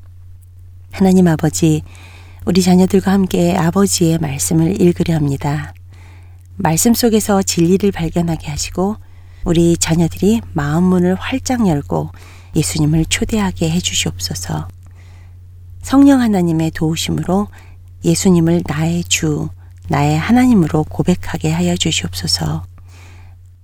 하나님 0.92 1.28
아버지, 1.28 1.82
우리 2.46 2.62
자녀들과 2.62 3.12
함께 3.12 3.56
아버지의 3.56 4.18
말씀을 4.18 4.82
읽으려 4.82 5.16
합니다. 5.16 5.74
말씀 6.56 6.94
속에서 6.94 7.42
진리를 7.44 7.92
발견하게 7.92 8.48
하시고 8.48 8.98
우리 9.46 9.78
자녀들이 9.78 10.42
마음 10.54 10.86
문을 10.86 11.16
활짝 11.16 11.68
열고 11.68 12.12
예수님을 12.56 13.06
초대하게 13.06 13.70
해주시옵소서. 13.72 14.68
성령 15.82 16.22
하나님의 16.22 16.72
도우심으로 16.72 17.48
예수님을 18.04 18.64
나의 18.66 19.04
주, 19.04 19.50
나의 19.88 20.18
하나님으로 20.18 20.84
고백하게 20.86 21.52
하여 21.52 21.76
주시옵소서. 21.76 22.64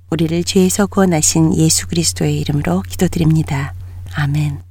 우리를 0.09 0.43
죄에서 0.43 0.87
구원하신 0.87 1.57
예수 1.57 1.87
그리스도의 1.87 2.39
이름으로 2.39 2.81
기도드립니다. 2.83 3.73
아멘. 4.13 4.66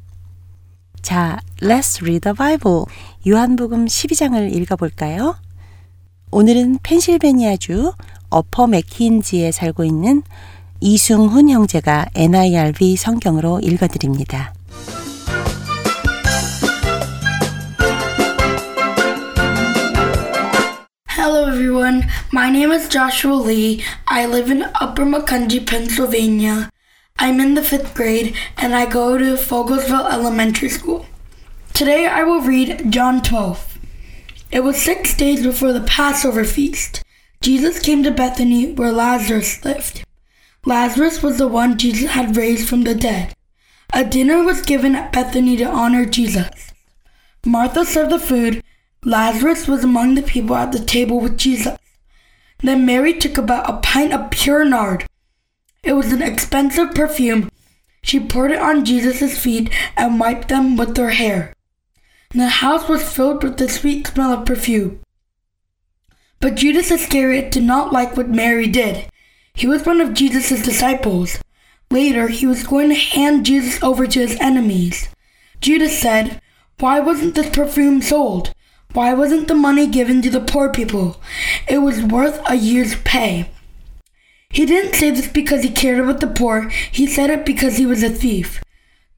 자, 1.07 1.38
let's 1.62 2.02
read 2.02 2.22
the 2.22 2.34
Bible. 2.36 2.86
요한복음 3.28 3.84
12장을 3.84 4.52
읽어볼까요? 4.52 5.36
오늘은 6.32 6.80
펜실베니아주 6.82 7.92
어퍼 8.28 8.66
맥킨지에 8.66 9.52
살고 9.52 9.84
있는 9.84 10.24
이승훈 10.80 11.48
형제가 11.48 12.07
NIRV 12.12 12.96
성경으로 12.96 13.61
읽어드립니다. 13.61 14.52
I'm 27.19 27.41
in 27.41 27.55
the 27.55 27.62
fifth 27.62 27.95
grade 27.95 28.37
and 28.59 28.75
I 28.75 28.85
go 28.85 29.17
to 29.17 29.37
Fogelsville 29.37 30.12
Elementary 30.12 30.69
School. 30.69 31.07
Today 31.73 32.07
I 32.07 32.23
will 32.23 32.43
read 32.43 32.93
John 32.93 33.23
12. 33.23 33.79
It 34.51 34.61
was 34.61 34.81
six 34.81 35.17
days 35.17 35.43
before 35.43 35.73
the 35.73 35.81
Passover 35.81 36.45
feast. 36.45 37.03
Jesus 37.41 37.81
came 37.81 38.03
to 38.03 38.11
Bethany 38.11 38.73
where 38.73 38.93
Lazarus 38.93 39.64
lived. 39.64 40.05
Lazarus 40.67 41.23
was 41.23 41.39
the 41.39 41.49
one 41.49 41.79
Jesus 41.79 42.11
had 42.11 42.37
raised 42.37 42.69
from 42.69 42.83
the 42.83 42.95
dead. 42.95 43.35
A 43.95 44.05
dinner 44.05 44.43
was 44.43 44.61
given 44.61 44.95
at 44.95 45.12
Bethany 45.12 45.57
to 45.57 45.64
honor 45.64 46.05
Jesus. 46.05 46.73
Martha 47.47 47.87
served 47.87 48.12
the 48.12 48.19
food. 48.19 48.62
Lazarus 49.05 49.67
was 49.67 49.83
among 49.83 50.17
the 50.17 50.23
people 50.23 50.55
at 50.55 50.73
the 50.73 50.85
table 50.85 51.19
with 51.21 51.39
Jesus. 51.39 51.79
Then 52.59 52.85
Mary 52.85 53.14
took 53.14 53.39
about 53.39 53.71
a 53.71 53.79
pint 53.79 54.12
of 54.12 54.31
pure 54.31 54.64
nard. 54.64 55.07
It 55.87 55.93
was 55.93 56.12
an 56.12 56.20
expensive 56.20 56.97
perfume. 56.97 57.49
She 58.03 58.18
poured 58.18 58.51
it 58.51 58.59
on 58.59 58.84
Jesus' 58.84 59.39
feet 59.39 59.72
and 59.97 60.18
wiped 60.18 60.49
them 60.49 60.76
with 60.76 60.97
her 60.97 61.11
hair. 61.11 61.55
The 62.30 62.49
house 62.49 62.89
was 62.89 63.09
filled 63.09 63.45
with 63.45 63.57
the 63.57 63.68
sweet 63.68 64.09
smell 64.09 64.32
of 64.32 64.47
perfume. 64.47 64.99
But 66.41 66.57
Judas 66.57 66.91
Iscariot 66.91 67.53
did 67.53 67.62
not 67.62 67.93
like 67.93 68.16
what 68.16 68.28
Mary 68.28 68.66
did. 68.66 69.09
He 69.55 69.68
was 69.68 69.87
one 69.87 70.01
of 70.01 70.12
Jesus' 70.12 70.61
disciples. 70.61 71.39
Later, 71.89 72.26
he 72.28 72.49
was 72.49 72.66
going 72.66 72.89
to 72.89 72.97
hand 72.97 73.47
Jesus 73.47 73.80
over 73.80 74.09
to 74.09 74.26
his 74.26 74.37
enemies. 74.41 75.09
Judas 75.61 75.97
said, 75.97 76.43
Why 76.80 76.99
wasn't 76.99 77.37
this 77.37 77.55
perfume 77.55 78.03
sold? 78.03 78.53
Why 78.93 79.14
wasn't 79.14 79.47
the 79.47 79.55
money 79.55 79.87
given 79.87 80.20
to 80.22 80.30
the 80.30 80.41
poor 80.41 80.68
people? 80.68 81.22
It 81.68 81.78
was 81.78 82.03
worth 82.03 82.41
a 82.51 82.57
year's 82.57 82.97
pay. 82.97 83.51
He 84.57 84.64
didn't 84.64 84.94
say 84.94 85.11
this 85.11 85.28
because 85.28 85.62
he 85.62 85.68
cared 85.68 86.00
about 86.00 86.20
the 86.20 86.26
poor, 86.26 86.70
he 86.90 87.07
said 87.07 87.28
it 87.28 87.44
because 87.44 87.76
he 87.76 87.84
was 87.84 88.02
a 88.02 88.09
thief. 88.09 88.62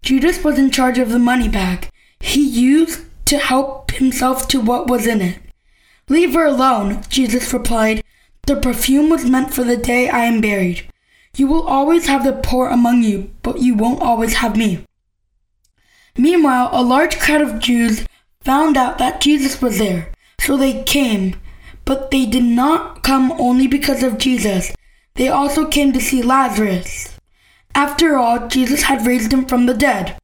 Judas 0.02 0.42
was 0.42 0.58
in 0.58 0.72
charge 0.72 0.98
of 0.98 1.10
the 1.10 1.18
money 1.20 1.48
bag. 1.48 1.90
He 2.18 2.44
used 2.44 3.02
to 3.26 3.38
help 3.38 3.92
himself 3.92 4.48
to 4.48 4.60
what 4.60 4.88
was 4.88 5.06
in 5.06 5.20
it. 5.22 5.38
Leave 6.08 6.34
her 6.34 6.44
alone, 6.44 7.04
Jesus 7.08 7.52
replied. 7.52 8.02
The 8.48 8.56
perfume 8.56 9.10
was 9.10 9.24
meant 9.24 9.54
for 9.54 9.62
the 9.62 9.76
day 9.76 10.08
I 10.08 10.24
am 10.24 10.40
buried. 10.40 10.90
You 11.36 11.46
will 11.46 11.68
always 11.68 12.08
have 12.08 12.24
the 12.24 12.32
poor 12.32 12.66
among 12.68 13.04
you, 13.04 13.30
but 13.44 13.60
you 13.60 13.76
won't 13.76 14.02
always 14.02 14.34
have 14.34 14.56
me. 14.56 14.84
Meanwhile, 16.16 16.70
a 16.72 16.82
large 16.82 17.20
crowd 17.20 17.42
of 17.42 17.60
Jews 17.60 18.04
found 18.40 18.76
out 18.76 18.98
that 18.98 19.20
Jesus 19.20 19.62
was 19.62 19.78
there, 19.78 20.10
so 20.40 20.56
they 20.56 20.82
came. 20.82 21.36
But 21.84 22.10
they 22.10 22.26
did 22.26 22.42
not 22.42 23.04
come 23.04 23.30
only 23.38 23.68
because 23.68 24.02
of 24.02 24.18
Jesus. 24.18 24.72
They 25.18 25.28
also 25.28 25.66
came 25.66 25.92
to 25.92 26.00
see 26.00 26.22
Lazarus. 26.22 27.18
After 27.74 28.16
all, 28.16 28.46
Jesus 28.46 28.82
had 28.82 29.04
raised 29.04 29.32
him 29.32 29.46
from 29.46 29.66
the 29.66 29.74
dead. 29.74 30.16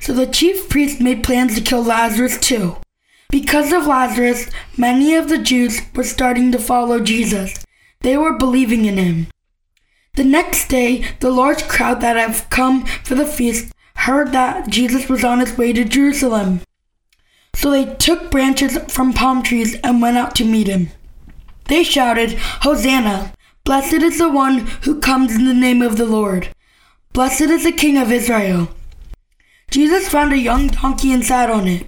So 0.00 0.14
the 0.14 0.26
chief 0.26 0.70
priests 0.70 0.98
made 0.98 1.22
plans 1.22 1.54
to 1.54 1.60
kill 1.60 1.84
Lazarus 1.84 2.40
too. 2.40 2.78
Because 3.28 3.70
of 3.70 3.86
Lazarus, 3.86 4.48
many 4.78 5.14
of 5.14 5.28
the 5.28 5.36
Jews 5.36 5.82
were 5.94 6.04
starting 6.04 6.50
to 6.52 6.58
follow 6.58 7.00
Jesus. 7.00 7.66
They 8.00 8.16
were 8.16 8.38
believing 8.38 8.86
in 8.86 8.96
him. 8.96 9.26
The 10.16 10.24
next 10.24 10.68
day, 10.68 11.04
the 11.20 11.30
large 11.30 11.68
crowd 11.68 12.00
that 12.00 12.16
had 12.16 12.48
come 12.48 12.86
for 13.04 13.14
the 13.14 13.26
feast 13.26 13.74
heard 13.96 14.32
that 14.32 14.70
Jesus 14.70 15.06
was 15.06 15.22
on 15.22 15.40
his 15.40 15.58
way 15.58 15.74
to 15.74 15.84
Jerusalem. 15.84 16.62
So 17.54 17.70
they 17.70 17.94
took 17.96 18.30
branches 18.30 18.78
from 18.88 19.12
palm 19.12 19.42
trees 19.42 19.74
and 19.84 20.00
went 20.00 20.16
out 20.16 20.34
to 20.36 20.46
meet 20.46 20.66
him. 20.66 20.88
They 21.68 21.84
shouted, 21.84 22.38
Hosanna! 22.62 23.34
Blessed 23.64 24.02
is 24.02 24.18
the 24.18 24.28
one 24.28 24.66
who 24.82 25.00
comes 25.00 25.34
in 25.34 25.46
the 25.46 25.54
name 25.54 25.80
of 25.80 25.96
the 25.96 26.04
Lord. 26.04 26.50
Blessed 27.14 27.48
is 27.48 27.64
the 27.64 27.72
King 27.72 27.96
of 27.96 28.12
Israel. 28.12 28.68
Jesus 29.70 30.06
found 30.06 30.34
a 30.34 30.38
young 30.38 30.66
donkey 30.66 31.14
and 31.14 31.24
sat 31.24 31.48
on 31.48 31.66
it. 31.66 31.86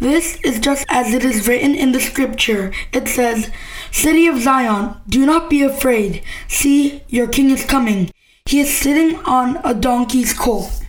This 0.00 0.40
is 0.42 0.58
just 0.58 0.84
as 0.88 1.14
it 1.14 1.24
is 1.24 1.46
written 1.46 1.76
in 1.76 1.92
the 1.92 2.00
scripture. 2.00 2.72
It 2.92 3.06
says, 3.06 3.48
City 3.92 4.26
of 4.26 4.40
Zion, 4.40 4.96
do 5.08 5.24
not 5.24 5.48
be 5.48 5.62
afraid. 5.62 6.24
See, 6.48 7.04
your 7.06 7.28
king 7.28 7.50
is 7.50 7.64
coming. 7.64 8.10
He 8.46 8.58
is 8.58 8.76
sitting 8.76 9.16
on 9.24 9.60
a 9.62 9.72
donkey's 9.72 10.32
colt. 10.32 10.82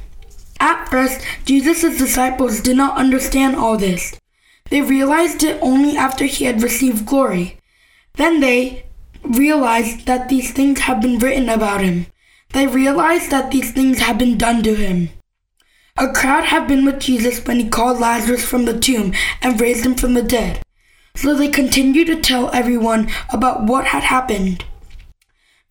At 0.60 0.90
first, 0.90 1.22
Jesus' 1.46 2.00
disciples 2.00 2.62
did 2.62 2.78
not 2.78 2.98
understand 2.98 3.56
all 3.56 3.78
this. 3.78 4.20
They 4.72 4.82
realized 4.82 5.44
it 5.44 5.60
only 5.62 5.96
after 5.96 6.26
he 6.26 6.46
had 6.46 6.64
received 6.64 7.06
glory. 7.06 7.60
Then 8.16 8.40
they 8.40 8.86
realized 9.28 10.06
that 10.06 10.30
these 10.30 10.52
things 10.52 10.82
have 10.82 11.02
been 11.02 11.20
written 11.20 11.50
about 11.50 11.82
him. 11.82 12.08
They 12.54 12.68
realized 12.68 13.32
that 13.32 13.52
these 13.52 13.72
things 13.72 14.00
have 14.00 14.18
been 14.18 14.38
done 14.38 14.64
to 14.64 14.76
him. 14.76 15.10
A 15.98 16.12
crowd 16.12 16.46
had 16.46 16.68
been 16.68 16.84
with 16.86 17.00
Jesus 17.00 17.46
when 17.46 17.60
he 17.60 17.70
called 17.70 18.00
Lazarus 18.00 18.46
from 18.46 18.66
the 18.66 18.78
tomb 18.78 19.14
and 19.42 19.60
raised 19.60 19.86
him 19.86 19.96
from 19.96 20.14
the 20.14 20.22
dead. 20.22 20.62
So 21.16 21.34
they 21.34 21.48
continued 21.48 22.08
to 22.08 22.20
tell 22.22 22.50
everyone 22.52 23.10
about 23.30 23.64
what 23.64 23.86
had 23.86 24.04
happened. 24.04 24.66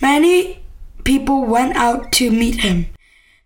Many 0.01 0.63
people 1.05 1.45
went 1.45 1.77
out 1.77 2.11
to 2.13 2.31
meet 2.31 2.61
him. 2.61 2.87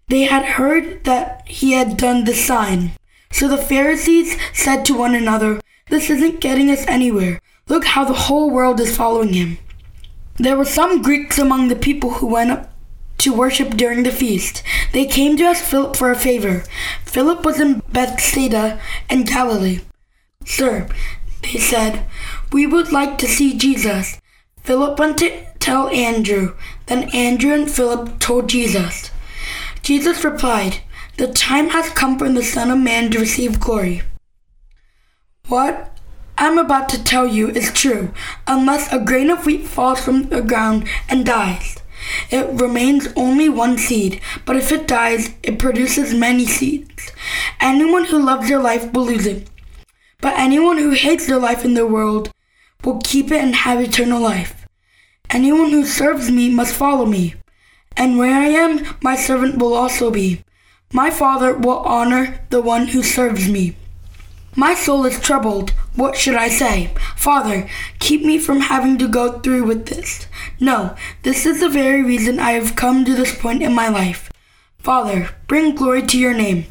They 0.06 0.22
had 0.22 0.44
heard 0.44 1.04
that 1.04 1.42
he 1.46 1.72
had 1.72 1.96
done 1.96 2.24
the 2.24 2.34
sign. 2.34 2.92
So 3.30 3.48
the 3.48 3.58
Pharisees 3.58 4.36
said 4.52 4.84
to 4.86 4.96
one 4.96 5.14
another, 5.14 5.60
This 5.90 6.08
isn't 6.08 6.40
getting 6.40 6.70
us 6.70 6.86
anywhere. 6.86 7.40
Look 7.68 7.84
how 7.84 8.04
the 8.04 8.14
whole 8.14 8.50
world 8.50 8.80
is 8.80 8.96
following 8.96 9.34
him. 9.34 9.58
There 10.38 10.56
were 10.56 10.64
some 10.64 11.02
Greeks 11.02 11.38
among 11.38 11.68
the 11.68 11.76
people 11.76 12.14
who 12.14 12.26
went 12.28 12.50
up 12.50 12.72
to 13.18 13.34
worship 13.34 13.70
during 13.70 14.04
the 14.04 14.12
feast. 14.12 14.62
They 14.92 15.04
came 15.04 15.36
to 15.36 15.44
ask 15.44 15.64
Philip 15.64 15.96
for 15.96 16.10
a 16.10 16.16
favor. 16.16 16.62
Philip 17.04 17.44
was 17.44 17.58
in 17.60 17.82
Bethsaida 17.92 18.80
in 19.10 19.24
Galilee. 19.24 19.80
Sir, 20.44 20.88
they 21.42 21.58
said, 21.58 22.06
we 22.52 22.66
would 22.66 22.92
like 22.92 23.18
to 23.18 23.26
see 23.26 23.58
Jesus. 23.58 24.20
Philip 24.62 24.98
went 24.98 25.18
to 25.18 25.44
tell 25.58 25.88
Andrew. 25.88 26.54
Then 26.86 27.10
Andrew 27.10 27.52
and 27.52 27.70
Philip 27.70 28.20
told 28.20 28.48
Jesus. 28.48 29.10
Jesus 29.82 30.24
replied, 30.24 30.78
The 31.16 31.32
time 31.32 31.70
has 31.70 31.90
come 31.90 32.18
for 32.18 32.28
the 32.28 32.42
Son 32.42 32.70
of 32.70 32.78
Man 32.78 33.10
to 33.10 33.18
receive 33.18 33.60
glory. 33.60 34.02
What 35.48 35.97
I'm 36.40 36.56
about 36.56 36.88
to 36.90 37.02
tell 37.02 37.26
you 37.26 37.50
is 37.50 37.72
true, 37.72 38.12
unless 38.46 38.92
a 38.92 39.00
grain 39.00 39.28
of 39.28 39.44
wheat 39.44 39.66
falls 39.66 40.00
from 40.00 40.28
the 40.28 40.40
ground 40.40 40.88
and 41.08 41.26
dies. 41.26 41.78
It 42.30 42.48
remains 42.60 43.08
only 43.16 43.48
one 43.48 43.76
seed, 43.76 44.20
but 44.46 44.54
if 44.54 44.70
it 44.70 44.86
dies, 44.86 45.34
it 45.42 45.58
produces 45.58 46.14
many 46.14 46.46
seeds. 46.46 47.10
Anyone 47.60 48.04
who 48.04 48.24
loves 48.24 48.48
their 48.48 48.60
life 48.60 48.92
will 48.92 49.06
lose 49.06 49.26
it, 49.26 49.50
but 50.20 50.38
anyone 50.38 50.78
who 50.78 50.90
hates 50.90 51.26
their 51.26 51.40
life 51.40 51.64
in 51.64 51.74
the 51.74 51.86
world 51.86 52.30
will 52.84 53.00
keep 53.02 53.32
it 53.32 53.42
and 53.42 53.56
have 53.56 53.80
eternal 53.80 54.22
life. 54.22 54.64
Anyone 55.30 55.70
who 55.70 55.84
serves 55.84 56.30
me 56.30 56.50
must 56.50 56.72
follow 56.72 57.04
me, 57.04 57.34
and 57.96 58.16
where 58.16 58.34
I 58.34 58.46
am, 58.46 58.86
my 59.02 59.16
servant 59.16 59.58
will 59.58 59.74
also 59.74 60.08
be. 60.12 60.44
My 60.92 61.10
Father 61.10 61.52
will 61.52 61.80
honor 61.80 62.40
the 62.50 62.62
one 62.62 62.86
who 62.86 63.02
serves 63.02 63.48
me. 63.48 63.76
My 64.54 64.74
soul 64.74 65.04
is 65.04 65.20
troubled. 65.20 65.74
What 65.98 66.16
should 66.16 66.36
I 66.36 66.48
say? 66.48 66.94
Father, 67.16 67.68
keep 67.98 68.24
me 68.24 68.38
from 68.38 68.60
having 68.60 68.98
to 68.98 69.08
go 69.08 69.40
through 69.40 69.64
with 69.64 69.86
this. 69.86 70.28
No, 70.60 70.94
this 71.24 71.44
is 71.44 71.58
the 71.58 71.68
very 71.68 72.04
reason 72.04 72.38
I 72.38 72.52
have 72.52 72.76
come 72.76 73.04
to 73.04 73.16
this 73.16 73.36
point 73.36 73.64
in 73.64 73.74
my 73.74 73.88
life. 73.88 74.30
Father, 74.78 75.30
bring 75.48 75.74
glory 75.74 76.02
to 76.02 76.16
your 76.16 76.34
name. 76.34 76.66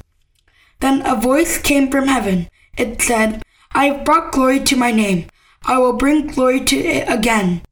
Then 0.79 1.05
a 1.05 1.13
voice 1.13 1.61
came 1.61 1.91
from 1.91 2.07
heaven. 2.07 2.47
It 2.77 3.01
said, 3.01 3.43
I 3.73 3.87
have 3.87 4.05
brought 4.05 4.31
glory 4.31 4.61
to 4.61 4.77
my 4.77 4.93
name. 4.93 5.27
I 5.65 5.77
will 5.77 5.97
bring 5.97 6.27
glory 6.27 6.61
to 6.61 6.77
it 6.77 7.09
again. 7.09 7.63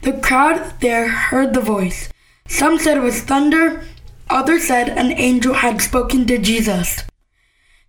The 0.00 0.14
crowd 0.14 0.80
there 0.80 1.08
heard 1.08 1.52
the 1.52 1.60
voice. 1.60 2.08
Some 2.48 2.78
said 2.78 2.96
it 2.96 3.00
was 3.00 3.20
thunder, 3.20 3.84
others 4.30 4.68
said 4.68 4.88
an 4.88 5.12
angel 5.12 5.52
had 5.52 5.82
spoken 5.82 6.26
to 6.28 6.38
Jesus. 6.38 7.04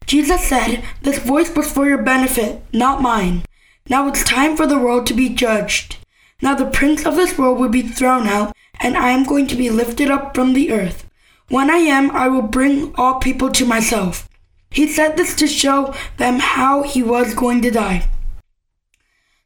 Jesus 0.06 0.42
said, 0.42 0.84
This 1.02 1.20
voice 1.20 1.56
was 1.56 1.72
for 1.72 1.88
your 1.88 2.02
benefit, 2.02 2.62
not 2.74 3.02
mine. 3.02 3.44
Now 3.90 4.08
it's 4.08 4.24
time 4.24 4.56
for 4.56 4.68
the 4.68 4.80
world 4.80 5.08
to 5.08 5.14
be 5.14 5.30
judged. 5.30 5.98
Now 6.42 6.56
the 6.56 6.66
prince 6.66 7.06
of 7.06 7.16
this 7.16 7.38
world 7.38 7.60
will 7.60 7.70
be 7.70 7.82
thrown 7.82 8.28
out, 8.28 8.54
and 8.82 8.98
I 8.98 9.10
am 9.10 9.24
going 9.24 9.48
to 9.48 9.56
be 9.56 9.70
lifted 9.70 10.10
up 10.12 10.36
from 10.36 10.54
the 10.54 10.72
earth. 10.72 11.10
When 11.50 11.70
I 11.70 11.78
am, 11.78 12.12
I 12.12 12.28
will 12.28 12.42
bring 12.42 12.94
all 12.96 13.20
people 13.20 13.52
to 13.52 13.66
myself. 13.66 14.30
He 14.70 14.88
said 14.88 15.18
this 15.18 15.36
to 15.36 15.48
show 15.48 15.94
them 16.18 16.40
how 16.40 16.84
he 16.84 17.04
was 17.04 17.36
going 17.36 17.62
to 17.62 17.72
die. 17.72 18.10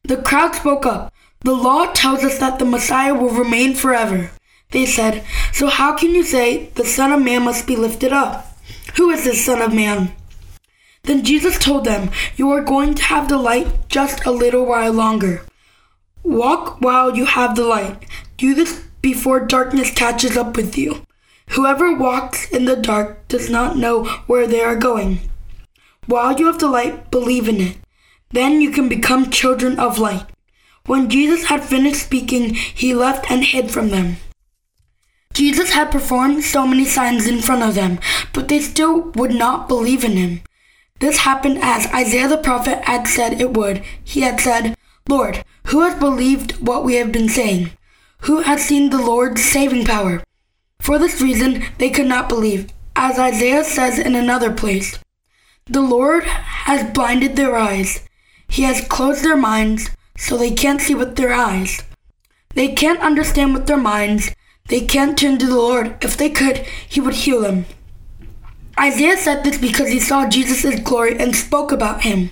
The 0.04 0.18
crowd 0.18 0.56
spoke 0.56 0.86
up. 0.86 1.14
The 1.42 1.54
law 1.54 1.92
tells 1.92 2.24
us 2.24 2.40
that 2.40 2.60
the 2.60 2.66
Messiah 2.66 3.14
will 3.14 3.30
remain 3.30 3.76
forever. 3.76 4.32
They 4.72 4.86
said, 4.86 5.24
So 5.54 5.68
how 5.68 5.96
can 5.96 6.12
you 6.12 6.24
say 6.24 6.70
the 6.76 6.86
Son 6.86 7.12
of 7.12 7.22
Man 7.22 7.44
must 7.44 7.68
be 7.68 7.76
lifted 7.76 8.14
up? 8.14 8.58
Who 8.96 9.10
is 9.10 9.26
this 9.26 9.46
Son 9.46 9.62
of 9.62 9.74
Man? 9.74 10.14
Then 11.08 11.24
Jesus 11.24 11.58
told 11.58 11.86
them, 11.86 12.12
You 12.36 12.52
are 12.52 12.62
going 12.62 12.94
to 12.96 13.04
have 13.04 13.30
the 13.30 13.38
light 13.38 13.88
just 13.88 14.26
a 14.26 14.32
little 14.32 14.66
while 14.66 14.92
longer. 14.92 15.42
Walk 16.22 16.82
while 16.82 17.16
you 17.16 17.24
have 17.24 17.56
the 17.56 17.64
light. 17.64 18.06
Do 18.36 18.54
this 18.54 18.84
before 19.02 19.40
darkness 19.40 19.90
catches 19.90 20.36
up 20.36 20.58
with 20.58 20.78
you. 20.78 21.06
Whoever 21.52 21.96
walks 21.96 22.50
in 22.52 22.66
the 22.66 22.76
dark 22.76 23.26
does 23.30 23.50
not 23.50 23.78
know 23.78 24.04
where 24.28 24.46
they 24.46 24.62
are 24.62 24.76
going. 24.76 25.22
While 26.08 26.38
you 26.38 26.48
have 26.48 26.60
the 26.60 26.68
light, 26.68 27.10
believe 27.10 27.48
in 27.48 27.62
it. 27.62 27.78
Then 28.32 28.60
you 28.60 28.72
can 28.72 28.90
become 28.90 29.32
children 29.32 29.80
of 29.80 30.00
light. 30.00 30.26
When 30.88 31.10
Jesus 31.10 31.46
had 31.46 31.64
finished 31.64 32.04
speaking, 32.04 32.54
he 32.54 32.94
left 32.94 33.32
and 33.32 33.46
hid 33.46 33.72
from 33.72 33.92
them. 33.92 34.18
Jesus 35.34 35.72
had 35.72 35.90
performed 35.90 36.44
so 36.44 36.68
many 36.68 36.84
signs 36.84 37.28
in 37.28 37.40
front 37.42 37.64
of 37.64 37.76
them, 37.76 38.00
but 38.34 38.50
they 38.50 38.60
still 38.60 39.12
would 39.12 39.32
not 39.34 39.70
believe 39.70 40.04
in 40.04 40.18
him. 40.18 40.42
This 41.00 41.18
happened 41.20 41.60
as 41.62 41.88
Isaiah 41.94 42.28
the 42.28 42.38
prophet 42.38 42.84
had 42.86 43.08
said 43.08 43.40
it 43.40 43.54
would. 43.54 43.84
He 44.04 44.22
had 44.22 44.40
said, 44.40 44.76
Lord, 45.08 45.44
who 45.68 45.82
has 45.82 46.00
believed 46.00 46.66
what 46.66 46.84
we 46.84 46.96
have 46.96 47.12
been 47.12 47.30
saying? 47.30 47.72
Who 48.22 48.42
has 48.42 48.66
seen 48.66 48.90
the 48.90 49.02
Lord's 49.02 49.44
saving 49.44 49.86
power? 49.86 50.24
For 50.80 50.98
this 50.98 51.22
reason, 51.22 51.66
they 51.78 51.90
could 51.90 52.08
not 52.08 52.30
believe, 52.30 52.72
as 52.96 53.20
Isaiah 53.20 53.64
says 53.64 54.00
in 54.00 54.16
another 54.16 54.52
place 54.52 54.98
The 55.66 55.82
Lord 55.82 56.24
has 56.24 56.92
blinded 56.92 57.36
their 57.36 57.56
eyes, 57.56 58.08
He 58.48 58.64
has 58.64 58.88
closed 58.88 59.24
their 59.24 59.38
minds, 59.38 59.90
so 60.18 60.36
they 60.36 60.52
can't 60.52 60.82
see 60.82 60.96
with 60.96 61.16
their 61.16 61.34
eyes. 61.34 61.84
They 62.56 62.70
can't 62.70 63.00
understand 63.02 63.54
with 63.54 63.68
their 63.68 63.78
minds. 63.78 64.32
They 64.68 64.82
can't 64.82 65.18
turn 65.18 65.38
to 65.38 65.46
the 65.46 65.56
Lord. 65.56 66.04
If 66.04 66.18
they 66.18 66.30
could, 66.30 66.66
He 66.90 67.00
would 67.00 67.14
heal 67.14 67.42
them. 67.42 67.66
Isaiah 68.80 69.18
said 69.18 69.44
this 69.44 69.58
because 69.58 69.90
he 69.90 70.00
saw 70.00 70.30
Jesus' 70.30 70.80
glory 70.82 71.18
and 71.20 71.36
spoke 71.36 71.72
about 71.72 72.02
him. 72.02 72.32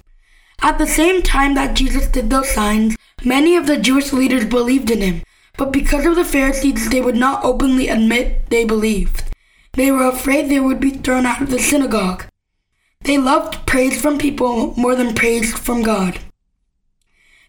At 0.62 0.78
the 0.78 0.88
same 0.88 1.24
time 1.24 1.56
that 1.56 1.76
Jesus 1.76 2.08
did 2.08 2.30
those 2.30 2.50
signs, 2.50 2.96
many 3.24 3.56
of 3.56 3.66
the 3.66 3.78
Jewish 3.78 4.14
leaders 4.14 4.46
believed 4.46 4.92
in 4.92 5.02
him, 5.02 5.24
but 5.58 5.72
because 5.72 6.06
of 6.06 6.16
the 6.16 6.24
Pharisees, 6.24 6.90
they 6.90 7.02
would 7.02 7.16
not 7.16 7.44
openly 7.44 7.88
admit 7.88 8.50
they 8.50 8.64
believed. 8.64 9.24
They 9.74 9.92
were 9.92 10.08
afraid 10.08 10.50
they 10.50 10.60
would 10.60 10.80
be 10.80 10.92
thrown 10.92 11.26
out 11.26 11.42
of 11.42 11.50
the 11.50 11.60
synagogue. 11.60 12.26
They 13.02 13.18
loved 13.18 13.66
praise 13.66 14.00
from 14.00 14.18
people 14.18 14.74
more 14.78 14.96
than 14.96 15.16
praise 15.16 15.54
from 15.58 15.84
God. 15.84 16.20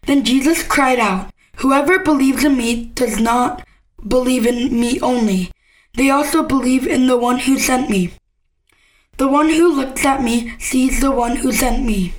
Then 0.07 0.25
Jesus 0.25 0.63
cried 0.63 0.99
out, 0.99 1.31
Whoever 1.57 1.99
believes 1.99 2.45
in 2.45 2.57
me 2.57 2.87
does 2.95 3.19
not 3.19 3.67
believe 4.07 4.47
in 4.47 4.79
me 4.79 5.01
only. 5.01 5.51
They 5.95 6.11
also 6.11 6.43
believe 6.43 6.87
in 6.87 7.07
the 7.07 7.17
one 7.17 7.41
who 7.41 7.59
sent 7.59 7.89
me. 7.89 8.13
The 9.19 9.29
one 9.29 9.49
who 9.49 9.75
looks 9.75 10.05
at 10.05 10.23
me 10.23 10.53
sees 10.59 11.01
the 11.01 11.11
one 11.11 11.37
who 11.37 11.51
sent 11.51 11.83
me. 11.83 12.13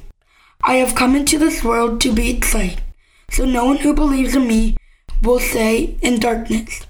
I 0.64 0.76
have 0.78 0.95
come 0.95 1.16
into 1.16 1.38
this 1.38 1.64
world 1.64 2.02
to 2.02 2.12
be 2.12 2.32
its 2.32 2.52
light, 2.56 2.82
so 3.30 3.45
no 3.45 3.66
one 3.66 3.78
who 3.78 3.93
believes 3.93 4.36
in 4.36 4.48
me 4.48 4.78
will 5.22 5.39
say 5.39 5.95
in 6.02 6.20
darkness. 6.20 6.88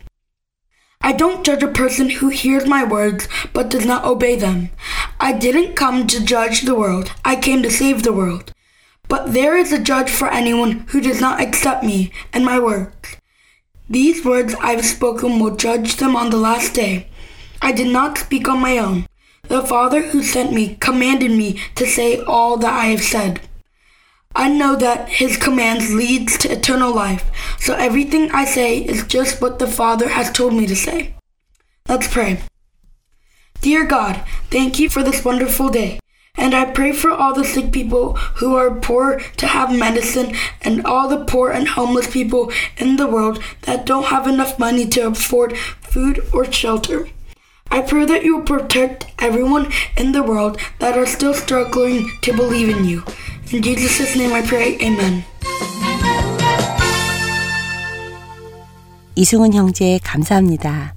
I 1.02 1.12
don't 1.12 1.46
judge 1.46 1.62
a 1.62 1.68
person 1.68 2.10
who 2.10 2.30
hears 2.30 2.66
my 2.66 2.86
words 2.86 3.28
but 3.52 3.70
does 3.70 3.86
not 3.86 4.06
obey 4.06 4.38
them. 4.38 4.70
I 5.20 5.34
didn't 5.34 5.76
come 5.76 6.08
to 6.08 6.24
judge 6.24 6.62
the 6.62 6.76
world, 6.76 7.12
I 7.26 7.36
came 7.36 7.62
to 7.64 7.70
save 7.70 8.04
the 8.04 8.14
world. 8.14 8.54
But 9.10 9.34
there 9.34 9.58
is 9.58 9.74
a 9.74 9.84
judge 9.92 10.10
for 10.10 10.30
anyone 10.30 10.86
who 10.90 11.02
does 11.02 11.20
not 11.20 11.42
accept 11.42 11.84
me 11.84 12.14
and 12.32 12.46
my 12.46 12.60
words. 12.60 13.18
These 13.90 14.24
words 14.24 14.56
I 14.62 14.72
have 14.72 14.86
spoken 14.86 15.40
will 15.40 15.58
judge 15.58 15.98
them 15.98 16.16
on 16.16 16.30
the 16.30 16.38
last 16.38 16.74
day. 16.74 17.10
I 17.62 17.74
did 17.74 17.88
not 17.88 18.18
speak 18.18 18.48
on 18.48 18.60
my 18.60 18.78
own. 18.78 19.06
The 19.48 19.62
Father 19.62 20.02
who 20.02 20.24
sent 20.24 20.52
me 20.52 20.76
commanded 20.80 21.32
me 21.32 21.60
to 21.76 21.86
say 21.86 22.22
all 22.22 22.58
that 22.58 22.74
I 22.74 22.88
have 22.88 23.02
said. 23.02 23.42
I 24.36 24.50
know 24.50 24.76
that 24.76 25.10
his 25.10 25.38
commands 25.38 25.94
leads 25.94 26.38
to 26.40 26.52
eternal 26.52 26.94
life, 26.94 27.32
so 27.60 27.74
everything 27.74 28.30
I 28.32 28.46
say 28.46 28.78
is 28.80 29.08
just 29.08 29.42
what 29.42 29.58
the 29.58 29.68
Father 29.68 30.10
has 30.10 30.32
told 30.32 30.54
me 30.54 30.68
to 30.68 30.76
say. 30.76 31.16
Let's 31.88 32.08
pray. 32.08 32.42
Dear 33.62 33.86
God, 33.86 34.24
thank 34.52 34.80
you 34.80 34.90
for 34.90 35.02
this 35.02 35.26
wonderful 35.26 35.70
day. 35.70 36.00
And 36.36 36.54
I 36.54 36.66
pray 36.66 36.92
for 36.92 37.10
all 37.10 37.34
the 37.34 37.44
sick 37.44 37.72
people 37.72 38.14
who 38.36 38.56
are 38.56 38.80
poor 38.80 39.20
to 39.38 39.48
have 39.48 39.76
medicine 39.76 40.36
and 40.62 40.86
all 40.86 41.08
the 41.08 41.26
poor 41.26 41.50
and 41.50 41.70
homeless 41.70 42.12
people 42.12 42.52
in 42.78 42.98
the 42.98 43.08
world 43.08 43.42
that 43.64 43.88
don't 43.88 44.06
have 44.06 44.28
enough 44.28 44.60
money 44.60 44.86
to 44.90 45.08
afford 45.08 45.58
food 45.58 46.24
or 46.32 46.50
shelter. 46.52 47.10
I 47.70 47.82
pray 47.82 48.06
that 48.06 48.24
you 48.24 48.42
protect 48.44 49.06
everyone 49.20 49.68
in 49.98 50.12
the 50.12 50.24
world 50.24 50.58
that 50.80 50.98
are 50.98 51.06
still 51.06 51.34
struggling 51.34 52.10
to 52.22 52.34
believe 52.34 52.70
in 52.70 52.86
you. 52.86 53.04
In 53.52 53.62
Jesus' 53.62 54.16
name 54.16 54.34
I 54.34 54.42
pray, 54.42 54.78
Amen. 54.82 55.24
이승훈 59.16 59.54
형제 59.54 60.00
감사합니다. 60.04 60.94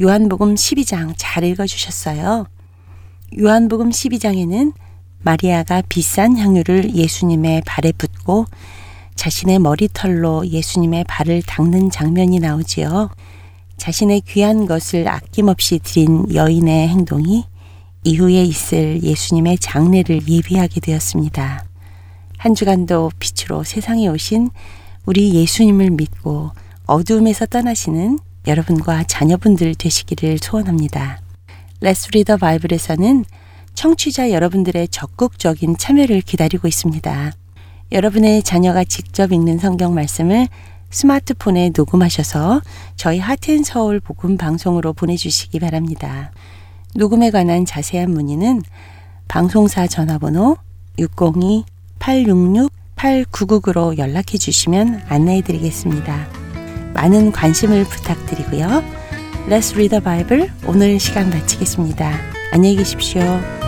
요한복음 0.00 0.54
12장 0.54 1.14
잘 1.16 1.44
읽어주셨어요. 1.44 2.46
요한복음 3.38 3.90
12장에는 3.90 4.72
마리아가 5.22 5.82
비싼 5.88 6.36
향유를 6.36 6.94
예수님의 6.94 7.62
발에 7.66 7.92
붓고 7.92 8.46
자신의 9.16 9.58
머리털로 9.58 10.46
예수님의 10.46 11.04
발을 11.08 11.42
닦는 11.42 11.90
장면이 11.90 12.40
나오지요. 12.40 13.10
자신의 13.76 14.22
귀한 14.22 14.66
것을 14.66 15.08
아낌없이 15.08 15.80
드린 15.82 16.32
여인의 16.32 16.88
행동이 16.88 17.44
이후에 18.04 18.42
있을 18.42 19.02
예수님의 19.02 19.58
장례를 19.58 20.28
예비하게 20.28 20.80
되었습니다. 20.80 21.64
한 22.38 22.54
주간도 22.54 23.10
빛으로 23.18 23.64
세상에 23.64 24.08
오신 24.08 24.50
우리 25.06 25.34
예수님을 25.34 25.90
믿고 25.90 26.50
어두움에서 26.86 27.46
떠나시는 27.46 28.18
여러분과 28.46 29.04
자녀분들 29.04 29.74
되시기를 29.74 30.38
소원합니다. 30.38 31.20
Read 31.80 32.24
the 32.24 32.38
Bible에서는 32.38 33.24
청취자 33.74 34.30
여러분들의 34.30 34.88
적극적인 34.88 35.76
참여를 35.78 36.20
기다리고 36.20 36.68
있습니다. 36.68 37.32
여러분의 37.92 38.42
자녀가 38.42 38.84
직접 38.84 39.32
읽는 39.32 39.58
성경 39.58 39.94
말씀을 39.94 40.48
스마트폰에 40.94 41.72
녹음하셔서 41.76 42.62
저희 42.94 43.18
하트앤서울 43.18 43.98
복음 44.00 44.36
방송으로 44.36 44.92
보내주시기 44.92 45.58
바랍니다. 45.58 46.30
녹음에 46.94 47.32
관한 47.32 47.64
자세한 47.64 48.10
문의는 48.10 48.62
방송사 49.26 49.88
전화번호 49.88 50.56
602-866-8999로 50.98 53.98
연락해 53.98 54.38
주시면 54.38 55.02
안내해 55.08 55.40
드리겠습니다. 55.42 56.28
많은 56.94 57.32
관심을 57.32 57.82
부탁드리고요. 57.84 58.84
Let's 59.48 59.74
read 59.74 59.90
the 59.90 60.00
Bible 60.00 60.48
오늘 60.66 61.00
시간 61.00 61.28
마치겠습니다. 61.28 62.12
안녕히 62.52 62.76
계십시오. 62.76 63.63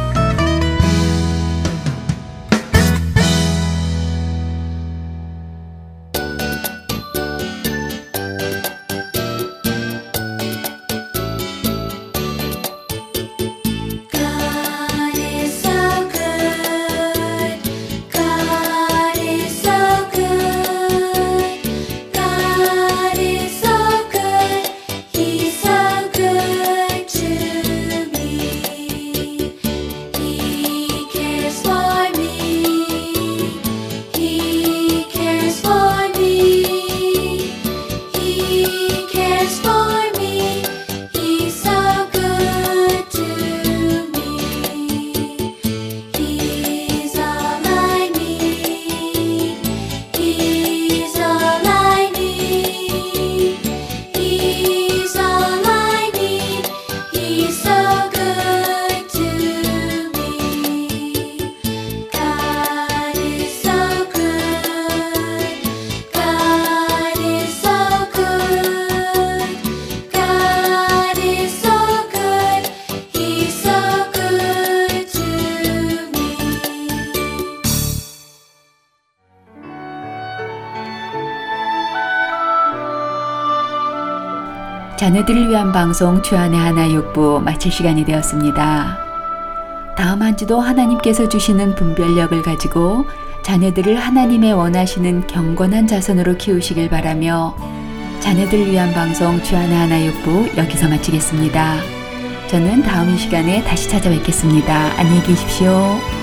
위한 85.66 85.72
방송 85.72 86.22
주안의 86.22 86.58
하나 86.58 86.88
육부 86.88 87.40
마칠 87.44 87.72
시간이 87.72 88.04
되었습니다. 88.04 88.98
다음 89.96 90.22
한 90.22 90.36
주도 90.36 90.60
하나님께서 90.60 91.28
주시는 91.28 91.74
분별력을 91.74 92.40
가지고 92.42 93.04
자녀들을 93.42 93.96
하나님의 93.96 94.52
원하시는 94.52 95.26
경건한 95.26 95.88
자손으로 95.88 96.36
키우시길 96.36 96.88
바라며 96.88 97.56
자녀들을 98.20 98.70
위한 98.70 98.92
방송 98.92 99.42
주안의 99.42 99.76
하나 99.76 100.04
육부 100.04 100.56
여기서 100.56 100.88
마치겠습니다. 100.88 101.76
저는 102.48 102.82
다음 102.82 103.10
이 103.10 103.18
시간에 103.18 103.64
다시 103.64 103.88
찾아뵙겠습니다. 103.88 104.98
안녕히 104.98 105.22
계십시오. 105.24 106.15